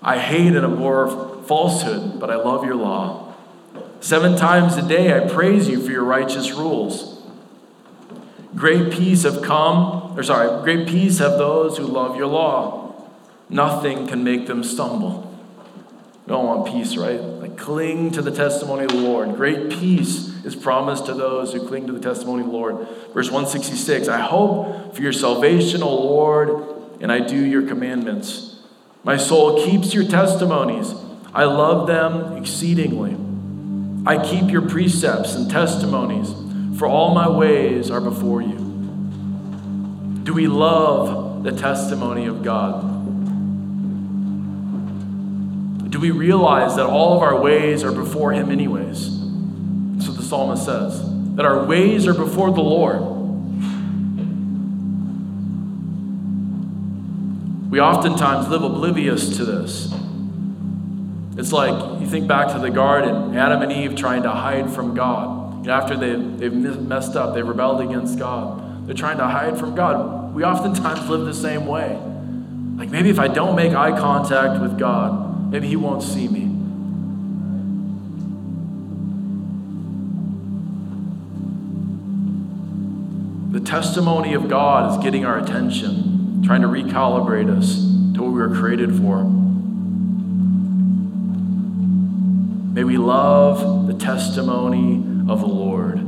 I 0.00 0.18
hate 0.18 0.56
and 0.56 0.64
abhor 0.64 1.42
falsehood, 1.42 2.18
but 2.18 2.30
I 2.30 2.36
love 2.36 2.64
your 2.64 2.76
law. 2.76 3.34
Seven 4.00 4.36
times 4.36 4.74
a 4.78 4.88
day 4.88 5.14
I 5.14 5.28
praise 5.28 5.68
you 5.68 5.84
for 5.84 5.90
your 5.90 6.04
righteous 6.04 6.52
rules. 6.52 7.22
Great 8.54 8.90
peace 8.90 9.24
have 9.24 9.42
come, 9.42 10.18
or 10.18 10.22
sorry, 10.22 10.62
great 10.62 10.88
peace 10.88 11.18
have 11.18 11.32
those 11.32 11.76
who 11.76 11.84
love 11.84 12.16
your 12.16 12.28
law. 12.28 12.85
Nothing 13.48 14.06
can 14.06 14.24
make 14.24 14.46
them 14.46 14.64
stumble. 14.64 15.32
We 16.26 16.34
all 16.34 16.46
want 16.46 16.66
peace, 16.66 16.96
right? 16.96 17.20
Like 17.20 17.56
cling 17.56 18.10
to 18.12 18.22
the 18.22 18.32
testimony 18.32 18.84
of 18.84 18.90
the 18.90 18.96
Lord. 18.96 19.36
Great 19.36 19.70
peace 19.70 20.44
is 20.44 20.56
promised 20.56 21.06
to 21.06 21.14
those 21.14 21.52
who 21.52 21.66
cling 21.68 21.86
to 21.86 21.92
the 21.92 22.00
testimony 22.00 22.42
of 22.42 22.48
the 22.48 22.52
Lord. 22.52 22.88
Verse 23.14 23.30
166 23.30 24.08
I 24.08 24.20
hope 24.20 24.94
for 24.96 25.02
your 25.02 25.12
salvation, 25.12 25.82
O 25.82 25.94
Lord, 25.94 27.00
and 27.00 27.12
I 27.12 27.20
do 27.20 27.36
your 27.36 27.62
commandments. 27.62 28.58
My 29.04 29.16
soul 29.16 29.64
keeps 29.64 29.94
your 29.94 30.04
testimonies, 30.04 30.92
I 31.32 31.44
love 31.44 31.86
them 31.86 32.36
exceedingly. 32.36 33.16
I 34.04 34.24
keep 34.24 34.50
your 34.50 34.62
precepts 34.62 35.34
and 35.34 35.50
testimonies, 35.50 36.32
for 36.78 36.86
all 36.86 37.14
my 37.14 37.28
ways 37.28 37.90
are 37.90 38.00
before 38.00 38.40
you. 38.40 38.56
Do 40.22 40.32
we 40.32 40.48
love 40.48 41.44
the 41.44 41.52
testimony 41.52 42.26
of 42.26 42.42
God? 42.42 42.95
Do 45.88 46.00
we 46.00 46.10
realize 46.10 46.76
that 46.76 46.86
all 46.86 47.16
of 47.16 47.22
our 47.22 47.40
ways 47.40 47.84
are 47.84 47.92
before 47.92 48.32
Him, 48.32 48.50
anyways? 48.50 49.10
That's 49.96 50.08
what 50.08 50.16
the 50.16 50.22
psalmist 50.22 50.64
says. 50.64 51.02
That 51.36 51.44
our 51.44 51.64
ways 51.64 52.06
are 52.06 52.14
before 52.14 52.50
the 52.50 52.60
Lord. 52.62 53.00
We 57.70 57.80
oftentimes 57.80 58.48
live 58.48 58.62
oblivious 58.62 59.36
to 59.36 59.44
this. 59.44 59.92
It's 61.36 61.52
like 61.52 62.00
you 62.00 62.06
think 62.06 62.26
back 62.26 62.52
to 62.54 62.58
the 62.58 62.70
garden, 62.70 63.36
Adam 63.36 63.62
and 63.62 63.70
Eve 63.70 63.94
trying 63.94 64.22
to 64.22 64.30
hide 64.30 64.72
from 64.72 64.94
God. 64.94 65.68
After 65.68 65.96
they, 65.96 66.14
they've 66.14 66.80
messed 66.80 67.16
up, 67.16 67.34
they've 67.34 67.46
rebelled 67.46 67.82
against 67.82 68.18
God. 68.18 68.86
They're 68.86 68.94
trying 68.94 69.18
to 69.18 69.26
hide 69.26 69.58
from 69.58 69.74
God. 69.74 70.34
We 70.34 70.44
oftentimes 70.44 71.08
live 71.08 71.26
the 71.26 71.34
same 71.34 71.66
way. 71.66 72.00
Like 72.76 72.90
maybe 72.90 73.10
if 73.10 73.18
I 73.18 73.28
don't 73.28 73.56
make 73.56 73.72
eye 73.72 73.98
contact 73.98 74.62
with 74.62 74.78
God, 74.78 75.35
Maybe 75.50 75.68
he 75.68 75.76
won't 75.76 76.02
see 76.02 76.28
me. 76.28 76.52
The 83.52 83.64
testimony 83.64 84.34
of 84.34 84.48
God 84.48 84.90
is 84.90 85.04
getting 85.04 85.24
our 85.24 85.38
attention, 85.38 86.42
trying 86.44 86.62
to 86.62 86.68
recalibrate 86.68 87.48
us 87.48 87.76
to 88.14 88.22
what 88.22 88.32
we 88.32 88.40
were 88.40 88.54
created 88.54 88.94
for. 88.96 89.24
May 92.74 92.84
we 92.84 92.98
love 92.98 93.86
the 93.86 93.94
testimony 93.94 94.96
of 95.30 95.40
the 95.40 95.46
Lord. 95.46 96.02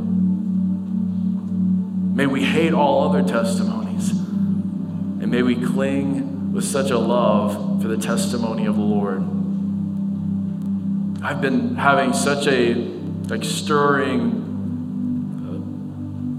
May 2.15 2.27
we 2.27 2.45
hate 2.45 2.75
all 2.75 3.09
other 3.09 3.27
testimonies. 3.27 4.11
And 4.11 5.31
may 5.31 5.43
we 5.43 5.55
cling 5.55 6.53
with 6.53 6.65
such 6.65 6.91
a 6.91 6.99
love 6.99 7.68
the 7.89 7.97
testimony 7.97 8.67
of 8.67 8.77
the 8.77 8.83
Lord. 8.83 9.23
I've 11.25 11.41
been 11.41 11.75
having 11.75 12.13
such 12.13 12.47
a 12.47 12.75
like 13.29 13.43
stirring 13.43 14.45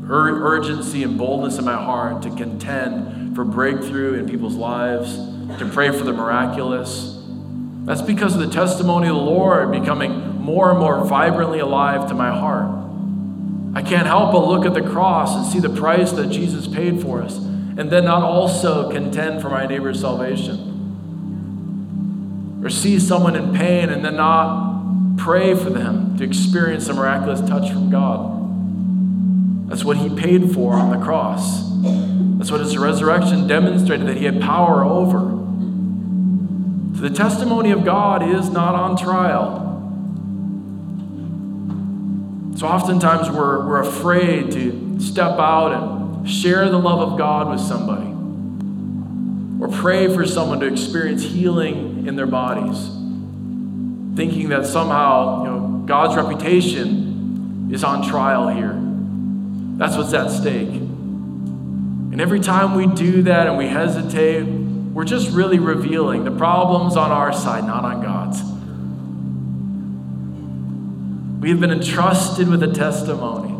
uh, 0.07 0.13
ur- 0.13 0.55
urgency 0.55 1.03
and 1.03 1.17
boldness 1.17 1.57
in 1.57 1.65
my 1.65 1.73
heart 1.73 2.21
to 2.23 2.29
contend 2.35 3.35
for 3.35 3.43
breakthrough 3.43 4.13
in 4.13 4.29
people's 4.29 4.55
lives, 4.55 5.15
to 5.57 5.69
pray 5.73 5.91
for 5.91 6.03
the 6.03 6.13
miraculous. 6.13 7.19
That's 7.83 8.01
because 8.01 8.35
of 8.35 8.41
the 8.41 8.49
testimony 8.53 9.07
of 9.07 9.15
the 9.15 9.21
Lord 9.21 9.71
becoming 9.71 10.39
more 10.39 10.69
and 10.69 10.79
more 10.79 11.03
vibrantly 11.03 11.59
alive 11.59 12.07
to 12.09 12.13
my 12.13 12.29
heart. 12.29 12.69
I 13.75 13.81
can't 13.81 14.07
help 14.07 14.31
but 14.31 14.47
look 14.47 14.65
at 14.65 14.73
the 14.73 14.87
cross 14.87 15.35
and 15.35 15.45
see 15.45 15.59
the 15.59 15.75
price 15.75 16.11
that 16.13 16.29
Jesus 16.29 16.67
paid 16.67 17.01
for 17.01 17.21
us, 17.21 17.37
and 17.37 17.89
then 17.89 18.05
not 18.05 18.23
also 18.23 18.91
contend 18.91 19.41
for 19.41 19.49
my 19.49 19.65
neighbor's 19.65 19.99
salvation. 19.99 20.68
Or 22.63 22.69
see 22.69 22.99
someone 22.99 23.35
in 23.35 23.53
pain 23.53 23.89
and 23.89 24.03
then 24.03 24.15
not 24.15 24.69
Pray 25.19 25.53
for 25.53 25.69
them 25.69 26.17
to 26.17 26.23
experience 26.23 26.87
a 26.87 26.93
miraculous 26.93 27.41
touch 27.41 27.69
from 27.71 27.89
God. 27.89 29.69
That's 29.69 29.83
what 29.83 29.97
he 29.97 30.09
paid 30.09 30.53
for 30.53 30.73
on 30.73 30.97
the 30.97 31.05
cross. 31.05 31.69
That's 32.37 32.49
what 32.49 32.61
his 32.61 32.77
resurrection 32.77 33.45
demonstrated 33.45 34.07
that 34.07 34.15
he 34.15 34.23
had 34.23 34.39
power 34.39 34.85
over. 34.85 35.19
So 36.95 37.01
the 37.01 37.09
testimony 37.09 37.71
of 37.71 37.83
God 37.83 38.23
is 38.23 38.49
not 38.49 38.75
on 38.75 38.97
trial. 38.97 39.65
So 42.57 42.65
oftentimes 42.67 43.29
we're, 43.29 43.67
we're 43.67 43.81
afraid 43.81 44.51
to 44.53 44.99
step 45.01 45.37
out 45.37 45.73
and 45.73 46.29
share 46.29 46.69
the 46.69 46.79
love 46.79 47.11
of 47.11 47.17
God 47.17 47.49
with 47.49 47.59
somebody 47.59 48.07
or 49.61 49.67
pray 49.81 50.13
for 50.13 50.25
someone 50.25 50.61
to 50.61 50.65
experience 50.65 51.23
healing 51.23 51.88
in 52.07 52.15
their 52.15 52.27
bodies 52.27 52.99
thinking 54.19 54.49
that 54.49 54.65
somehow, 54.65 55.43
you 55.43 55.49
know, 55.49 55.83
God's 55.85 56.17
reputation 56.17 57.69
is 57.71 57.85
on 57.85 58.05
trial 58.05 58.49
here. 58.49 58.77
That's 59.77 59.95
what's 59.95 60.13
at 60.13 60.29
stake. 60.29 60.67
And 60.67 62.19
every 62.19 62.41
time 62.41 62.75
we 62.75 62.85
do 62.87 63.21
that 63.23 63.47
and 63.47 63.57
we 63.57 63.67
hesitate, 63.67 64.43
we're 64.43 65.05
just 65.05 65.31
really 65.31 65.57
revealing 65.57 66.25
the 66.25 66.31
problems 66.31 66.97
on 66.97 67.11
our 67.11 67.31
side, 67.31 67.63
not 67.63 67.85
on 67.85 68.01
God's. 68.01 68.41
We 71.41 71.51
have 71.51 71.61
been 71.61 71.71
entrusted 71.71 72.49
with 72.49 72.61
a 72.61 72.73
testimony 72.73 73.53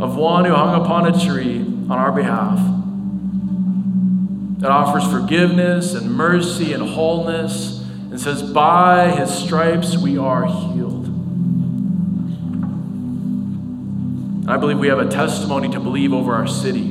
of 0.00 0.14
one 0.16 0.44
who 0.44 0.54
hung 0.54 0.80
upon 0.80 1.12
a 1.12 1.26
tree 1.26 1.62
on 1.62 1.90
our 1.90 2.12
behalf 2.12 2.77
that 4.58 4.70
offers 4.72 5.06
forgiveness 5.10 5.94
and 5.94 6.12
mercy 6.12 6.72
and 6.72 6.82
wholeness 6.82 7.80
and 8.10 8.20
says, 8.20 8.42
By 8.42 9.10
his 9.10 9.32
stripes 9.32 9.96
we 9.96 10.18
are 10.18 10.46
healed. 10.46 11.06
I 14.48 14.56
believe 14.56 14.78
we 14.78 14.88
have 14.88 14.98
a 14.98 15.08
testimony 15.08 15.68
to 15.70 15.80
believe 15.80 16.12
over 16.12 16.34
our 16.34 16.48
city, 16.48 16.90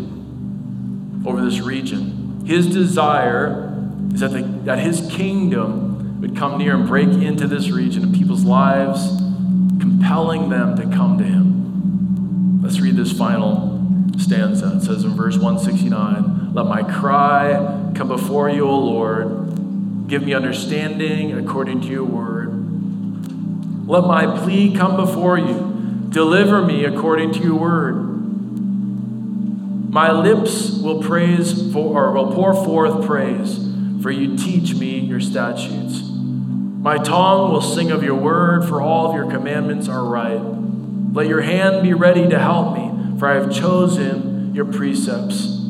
over 1.26 1.42
this 1.44 1.60
region. 1.60 2.46
His 2.46 2.68
desire 2.68 3.74
is 4.14 4.22
that, 4.22 4.32
the, 4.32 4.44
that 4.64 4.80
his 4.80 5.02
kingdom 5.12 6.22
would 6.22 6.38
come 6.38 6.58
near 6.58 6.76
and 6.76 6.88
break 6.88 7.10
into 7.10 7.48
this 7.48 7.70
region 7.70 8.04
and 8.04 8.16
people's 8.16 8.46
lives, 8.46 9.08
compelling 9.82 10.50
them 10.50 10.78
to 10.78 10.84
come 10.96 11.18
to 11.18 11.24
him. 11.26 12.62
Let's 12.62 12.80
read 12.80 12.96
this 12.96 13.12
final 13.12 13.76
stanza. 14.18 14.78
It 14.78 14.84
says 14.84 15.04
in 15.04 15.16
verse 15.16 15.38
169 15.38 16.27
Let 16.58 16.66
my 16.66 16.82
cry 16.82 17.92
come 17.94 18.08
before 18.08 18.50
you, 18.50 18.68
O 18.68 18.80
Lord. 18.80 20.08
Give 20.08 20.24
me 20.24 20.34
understanding 20.34 21.38
according 21.38 21.82
to 21.82 21.88
your 21.88 22.04
word. 22.04 22.48
Let 23.88 24.06
my 24.06 24.40
plea 24.40 24.76
come 24.76 24.96
before 24.96 25.38
you. 25.38 26.08
Deliver 26.10 26.66
me 26.66 26.84
according 26.84 27.34
to 27.34 27.44
your 27.44 27.54
word. 27.54 27.94
My 29.92 30.12
lips 30.12 30.72
will 30.80 31.04
praise 31.04 31.72
for, 31.72 32.08
or 32.08 32.14
will 32.14 32.34
pour 32.34 32.56
forth 32.56 33.06
praise, 33.06 33.60
for 34.02 34.10
you 34.10 34.36
teach 34.36 34.74
me 34.74 34.98
your 34.98 35.20
statutes. 35.20 36.10
My 36.10 36.98
tongue 36.98 37.52
will 37.52 37.62
sing 37.62 37.92
of 37.92 38.02
your 38.02 38.16
word, 38.16 38.68
for 38.68 38.82
all 38.82 39.12
of 39.12 39.16
your 39.16 39.30
commandments 39.30 39.88
are 39.88 40.04
right. 40.04 40.42
Let 41.14 41.28
your 41.28 41.42
hand 41.42 41.84
be 41.84 41.94
ready 41.94 42.28
to 42.28 42.40
help 42.40 42.76
me, 42.76 43.20
for 43.20 43.28
I 43.28 43.36
have 43.36 43.54
chosen 43.54 44.56
your 44.56 44.66
precepts. 44.66 45.67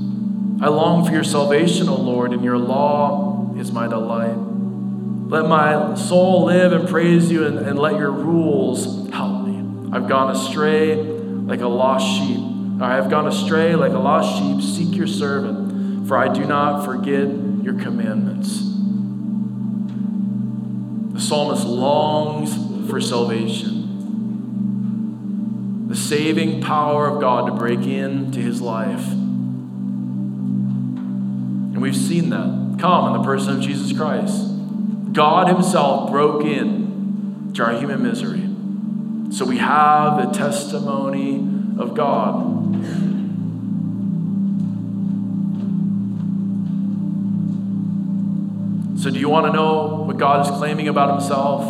I 0.60 0.70
long 0.70 1.06
for 1.06 1.12
your 1.12 1.24
salvation, 1.24 1.88
O 1.88 1.96
Lord, 1.96 2.34
and 2.34 2.44
your 2.44 2.58
law 2.58 3.54
is 3.58 3.72
my 3.72 3.88
delight. 3.88 4.36
Let 4.36 5.48
my 5.48 5.94
soul 5.94 6.46
live 6.46 6.72
and 6.72 6.90
praise 6.90 7.30
you, 7.30 7.46
and, 7.46 7.60
and 7.60 7.78
let 7.78 7.98
your 7.98 8.12
rules 8.12 9.08
help 9.12 9.46
me. 9.46 9.92
I've 9.92 10.08
gone 10.08 10.36
astray 10.36 10.96
like 10.96 11.62
a 11.62 11.68
lost 11.68 12.08
sheep. 12.08 12.40
I 12.82 12.96
have 12.96 13.10
gone 13.10 13.28
astray 13.28 13.76
like 13.76 13.92
a 13.92 14.00
lost 14.00 14.40
sheep. 14.40 14.62
Seek 14.62 14.96
your 14.96 15.06
servant, 15.06 16.08
for 16.08 16.18
I 16.18 16.28
do 16.28 16.44
not 16.44 16.86
forget 16.86 17.28
your 17.64 17.76
commandments. 17.76 18.64
The 21.14 21.22
psalmist 21.22 21.66
longs 21.66 22.90
for 22.90 23.00
salvation 23.00 23.76
the 25.88 25.96
saving 25.96 26.62
power 26.62 27.08
of 27.08 27.22
God 27.22 27.46
to 27.46 27.54
break 27.54 27.80
into 27.80 28.40
his 28.40 28.62
life 28.62 29.06
And 31.78 31.84
we've 31.84 31.96
seen 31.96 32.32
that 32.32 32.80
come 32.80 33.14
in 33.14 33.22
the 33.22 33.24
person 33.24 33.58
of 33.58 33.62
Jesus 33.62 33.96
Christ. 33.96 35.14
God 35.14 35.48
Himself 35.48 36.10
broke 36.10 36.44
in 36.44 37.52
to 37.54 37.64
our 37.64 37.78
human 37.78 38.02
misery. 38.02 38.50
So 39.32 39.46
we 39.46 39.60
have 39.60 40.18
the 40.18 40.36
testimony 40.36 41.36
of 41.78 41.94
God. 41.94 42.74
So, 49.00 49.12
do 49.12 49.20
you 49.20 49.30
want 49.30 49.46
to 49.46 49.54
know 49.54 50.04
what 50.04 50.18
God 50.18 50.48
is 50.48 50.58
claiming 50.58 50.88
about 50.88 51.20
Himself? 51.20 51.64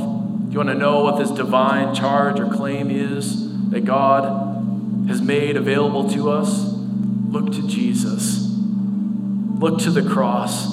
Do 0.47 0.53
you 0.53 0.57
want 0.57 0.69
to 0.69 0.75
know 0.75 1.03
what 1.03 1.19
this 1.19 1.31
divine 1.31 1.93
charge 1.93 2.39
or 2.39 2.47
claim 2.47 2.89
is 2.89 3.69
that 3.71 3.83
God 3.83 4.23
has 5.09 5.21
made 5.21 5.57
available 5.57 6.09
to 6.11 6.29
us? 6.29 6.63
Look 6.63 7.51
to 7.51 7.67
Jesus. 7.67 8.46
Look 9.57 9.79
to 9.81 9.89
the 9.89 10.03
cross. 10.07 10.67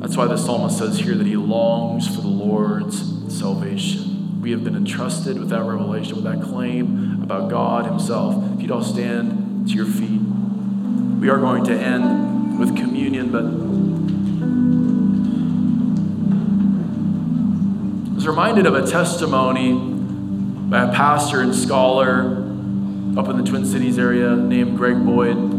That's 0.00 0.16
why 0.16 0.26
the 0.26 0.36
psalmist 0.36 0.78
says 0.78 0.98
here 0.98 1.14
that 1.14 1.26
he 1.26 1.36
longs 1.36 2.12
for 2.14 2.20
the 2.20 2.28
Lord's 2.28 3.32
salvation. 3.32 4.40
We 4.42 4.50
have 4.50 4.64
been 4.64 4.76
entrusted 4.76 5.38
with 5.38 5.50
that 5.50 5.62
revelation, 5.62 6.16
with 6.16 6.24
that 6.24 6.42
claim 6.42 7.22
about 7.22 7.48
God 7.48 7.86
Himself. 7.86 8.54
If 8.54 8.62
you'd 8.62 8.70
all 8.70 8.82
stand 8.82 9.68
to 9.68 9.74
your 9.74 9.86
feet, 9.86 10.20
we 11.20 11.30
are 11.30 11.38
going 11.38 11.64
to 11.64 11.72
end 11.72 12.58
with 12.58 12.76
communion, 12.76 13.30
but 13.32 13.44
I 18.10 18.14
was 18.14 18.26
reminded 18.26 18.66
of 18.66 18.74
a 18.74 18.84
testimony 18.86 19.72
by 19.72 20.82
a 20.82 20.92
pastor 20.92 21.40
and 21.40 21.54
scholar 21.54 22.42
up 23.16 23.28
in 23.28 23.36
the 23.36 23.44
Twin 23.44 23.64
Cities 23.64 23.98
area 23.98 24.34
named 24.36 24.76
Greg 24.76 25.02
Boyd. 25.06 25.53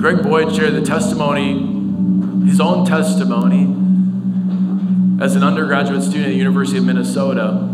Greg 0.00 0.22
Boyd 0.22 0.56
shared 0.56 0.72
the 0.72 0.80
testimony, 0.80 1.52
his 2.48 2.58
own 2.58 2.86
testimony, 2.86 3.64
as 5.22 5.36
an 5.36 5.44
undergraduate 5.44 6.02
student 6.02 6.24
at 6.24 6.30
the 6.30 6.36
University 6.36 6.78
of 6.78 6.86
Minnesota. 6.86 7.68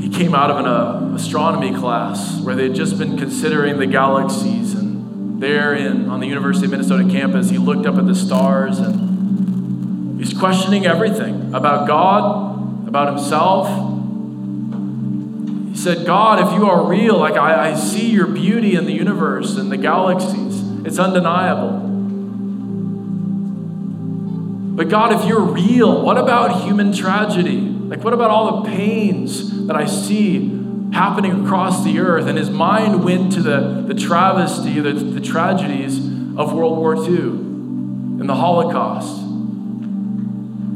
He 0.00 0.08
came 0.08 0.32
out 0.32 0.52
of 0.52 0.58
an 0.58 0.66
uh, 0.66 1.12
astronomy 1.16 1.74
class 1.74 2.40
where 2.40 2.54
they 2.54 2.68
had 2.68 2.76
just 2.76 3.00
been 3.00 3.18
considering 3.18 3.78
the 3.78 3.86
galaxies, 3.86 4.74
and 4.74 5.42
there 5.42 5.74
in, 5.74 6.08
on 6.08 6.20
the 6.20 6.28
University 6.28 6.66
of 6.66 6.70
Minnesota 6.70 7.02
campus, 7.10 7.50
he 7.50 7.58
looked 7.58 7.84
up 7.84 7.96
at 7.96 8.06
the 8.06 8.14
stars 8.14 8.78
and 8.78 10.20
he's 10.20 10.38
questioning 10.38 10.86
everything 10.86 11.52
about 11.52 11.88
God, 11.88 12.86
about 12.86 13.08
himself. 13.08 13.66
He 15.68 15.76
said, 15.76 16.06
God, 16.06 16.46
if 16.46 16.56
you 16.56 16.70
are 16.70 16.86
real, 16.86 17.18
like 17.18 17.34
I, 17.34 17.70
I 17.70 17.74
see 17.74 18.08
your 18.08 18.28
beauty 18.28 18.76
in 18.76 18.84
the 18.84 18.92
universe 18.92 19.56
and 19.56 19.72
the 19.72 19.76
galaxies. 19.76 20.65
It's 20.86 21.00
undeniable. 21.00 21.80
But 24.76 24.88
God, 24.88 25.12
if 25.20 25.26
you're 25.26 25.40
real, 25.40 26.02
what 26.02 26.16
about 26.16 26.62
human 26.62 26.92
tragedy? 26.92 27.58
Like, 27.58 28.04
what 28.04 28.12
about 28.12 28.30
all 28.30 28.62
the 28.62 28.70
pains 28.70 29.66
that 29.66 29.74
I 29.74 29.86
see 29.86 30.48
happening 30.92 31.44
across 31.44 31.82
the 31.82 31.98
earth? 31.98 32.26
And 32.26 32.38
his 32.38 32.50
mind 32.50 33.02
went 33.02 33.32
to 33.32 33.42
the, 33.42 33.84
the 33.88 33.94
travesty, 33.94 34.78
the, 34.78 34.92
the 34.92 35.20
tragedies 35.20 35.98
of 36.36 36.52
World 36.52 36.78
War 36.78 36.94
II 36.94 37.30
and 38.20 38.28
the 38.28 38.36
Holocaust. 38.36 39.24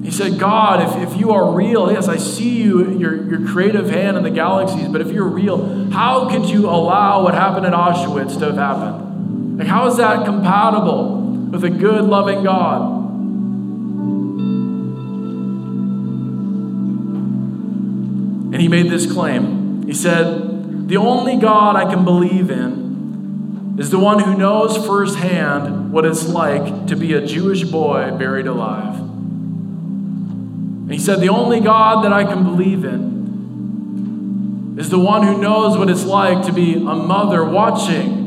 He 0.03 0.11
said, 0.11 0.41
God, 0.41 1.03
if, 1.03 1.13
if 1.13 1.21
you 1.21 1.31
are 1.31 1.53
real, 1.53 1.93
yes, 1.93 2.09
I 2.09 2.17
see 2.17 2.63
you, 2.63 2.99
your, 2.99 3.29
your 3.29 3.47
creative 3.47 3.89
hand 3.91 4.17
in 4.17 4.25
the 4.25 4.31
galaxies, 4.31 4.89
but 4.89 5.03
if 5.03 5.13
you're 5.13 5.29
real, 5.29 5.89
how 5.91 6.29
could 6.29 6.51
you 6.51 6.69
allow 6.69 7.23
what 7.23 7.35
happened 7.35 7.67
at 7.67 7.73
Auschwitz 7.73 8.39
to 8.41 8.47
have 8.47 8.57
happened? 8.57 9.10
How 9.67 9.87
is 9.87 9.97
that 9.99 10.25
compatible 10.25 11.21
with 11.51 11.65
a 11.65 11.71
good, 11.71 12.05
loving 12.05 12.43
God? 12.43 13.01
And 18.53 18.61
he 18.61 18.69
made 18.69 18.91
this 18.91 19.11
claim. 19.11 19.83
He 19.87 19.95
said, 19.95 20.89
The 20.89 20.97
only 20.97 21.37
God 21.37 21.77
I 21.77 21.93
can 21.93 22.05
believe 22.05 22.51
in 22.51 23.77
is 23.79 23.91
the 23.91 23.99
one 23.99 24.19
who 24.21 24.37
knows 24.37 24.77
firsthand 24.87 25.93
what 25.93 26.05
it's 26.05 26.29
like 26.29 26.87
to 26.89 26.97
be 26.97 27.15
a 27.15 27.25
Jewish 27.27 27.65
boy 27.65 28.11
buried 28.19 28.47
alive. 28.47 28.99
And 30.91 30.93
he 30.93 30.99
said, 30.99 31.21
The 31.21 31.29
only 31.29 31.61
God 31.61 32.05
that 32.05 32.13
I 32.13 32.25
can 32.25 32.45
believe 32.45 32.85
in 32.85 34.77
is 34.79 34.91
the 34.91 34.99
one 34.99 35.23
who 35.23 35.41
knows 35.41 35.79
what 35.79 35.89
it's 35.89 36.05
like 36.05 36.45
to 36.47 36.53
be 36.53 36.75
a 36.75 36.95
mother 36.95 37.45
watching 37.45 38.20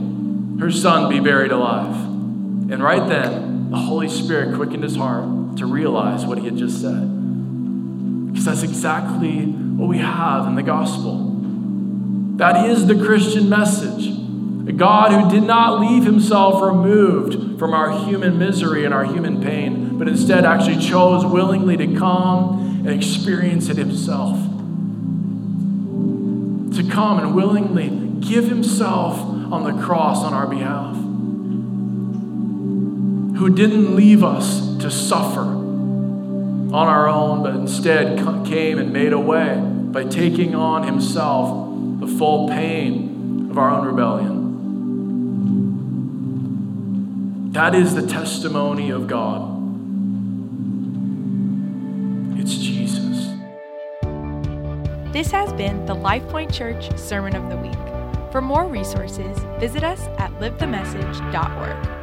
her 0.59 0.71
son 0.71 1.09
be 1.09 1.19
buried 1.19 1.51
alive. 1.51 1.95
And 2.71 2.81
right 2.81 3.07
then, 3.07 3.71
the 3.71 3.77
Holy 3.77 4.07
Spirit 4.07 4.55
quickened 4.55 4.83
his 4.83 4.95
heart 4.95 5.57
to 5.57 5.65
realize 5.65 6.25
what 6.25 6.37
he 6.37 6.45
had 6.45 6.57
just 6.57 6.81
said. 6.81 8.31
Because 8.31 8.45
that's 8.45 8.63
exactly 8.63 9.45
what 9.45 9.87
we 9.87 9.97
have 9.99 10.47
in 10.47 10.55
the 10.55 10.63
gospel. 10.63 11.29
That 12.37 12.69
is 12.69 12.87
the 12.87 12.95
Christian 12.95 13.49
message. 13.49 14.07
A 14.67 14.71
God 14.71 15.11
who 15.11 15.29
did 15.29 15.45
not 15.45 15.81
leave 15.81 16.05
himself 16.05 16.61
removed 16.63 17.59
from 17.59 17.73
our 17.73 18.05
human 18.05 18.37
misery 18.39 18.85
and 18.85 18.93
our 18.93 19.03
human 19.05 19.41
pain, 19.41 19.97
but 19.97 20.07
instead 20.07 20.45
actually 20.45 20.77
chose 20.77 21.25
willingly 21.25 21.75
to 21.77 21.95
come 21.95 22.85
and 22.85 22.89
experience 22.89 23.69
it 23.69 23.77
himself. 23.77 24.37
To 26.75 26.89
come 26.89 27.19
and 27.19 27.35
willingly 27.35 27.89
give 28.19 28.47
himself 28.47 29.32
on 29.53 29.63
the 29.63 29.83
cross 29.83 30.23
on 30.23 30.33
our 30.33 30.47
behalf, 30.47 30.95
who 33.37 33.53
didn't 33.55 33.95
leave 33.95 34.23
us 34.23 34.75
to 34.77 34.89
suffer 34.89 35.41
on 35.41 36.73
our 36.73 37.07
own, 37.07 37.43
but 37.43 37.53
instead 37.53 38.17
came 38.47 38.79
and 38.79 38.91
made 38.91 39.13
a 39.13 39.19
way 39.19 39.61
by 39.91 40.03
taking 40.05 40.55
on 40.55 40.81
himself 40.83 41.69
the 41.99 42.07
full 42.07 42.49
pain 42.49 43.47
of 43.51 43.59
our 43.59 43.69
own 43.69 43.85
rebellion. 43.85 44.41
That 47.51 47.75
is 47.75 47.93
the 47.93 48.07
testimony 48.07 48.89
of 48.89 49.05
God. 49.05 49.51
It's 52.39 52.57
Jesus. 52.57 53.29
This 55.13 55.29
has 55.29 55.53
been 55.53 55.85
the 55.85 55.93
LifePoint 55.93 56.51
Church 56.51 56.97
Sermon 56.97 57.35
of 57.35 57.51
the 57.51 57.57
Week. 57.57 57.92
For 58.33 58.41
more 58.41 58.65
resources, 58.65 59.37
visit 59.59 59.83
us 59.83 60.01
at 60.17 60.31
livethemessage.org. 60.39 62.02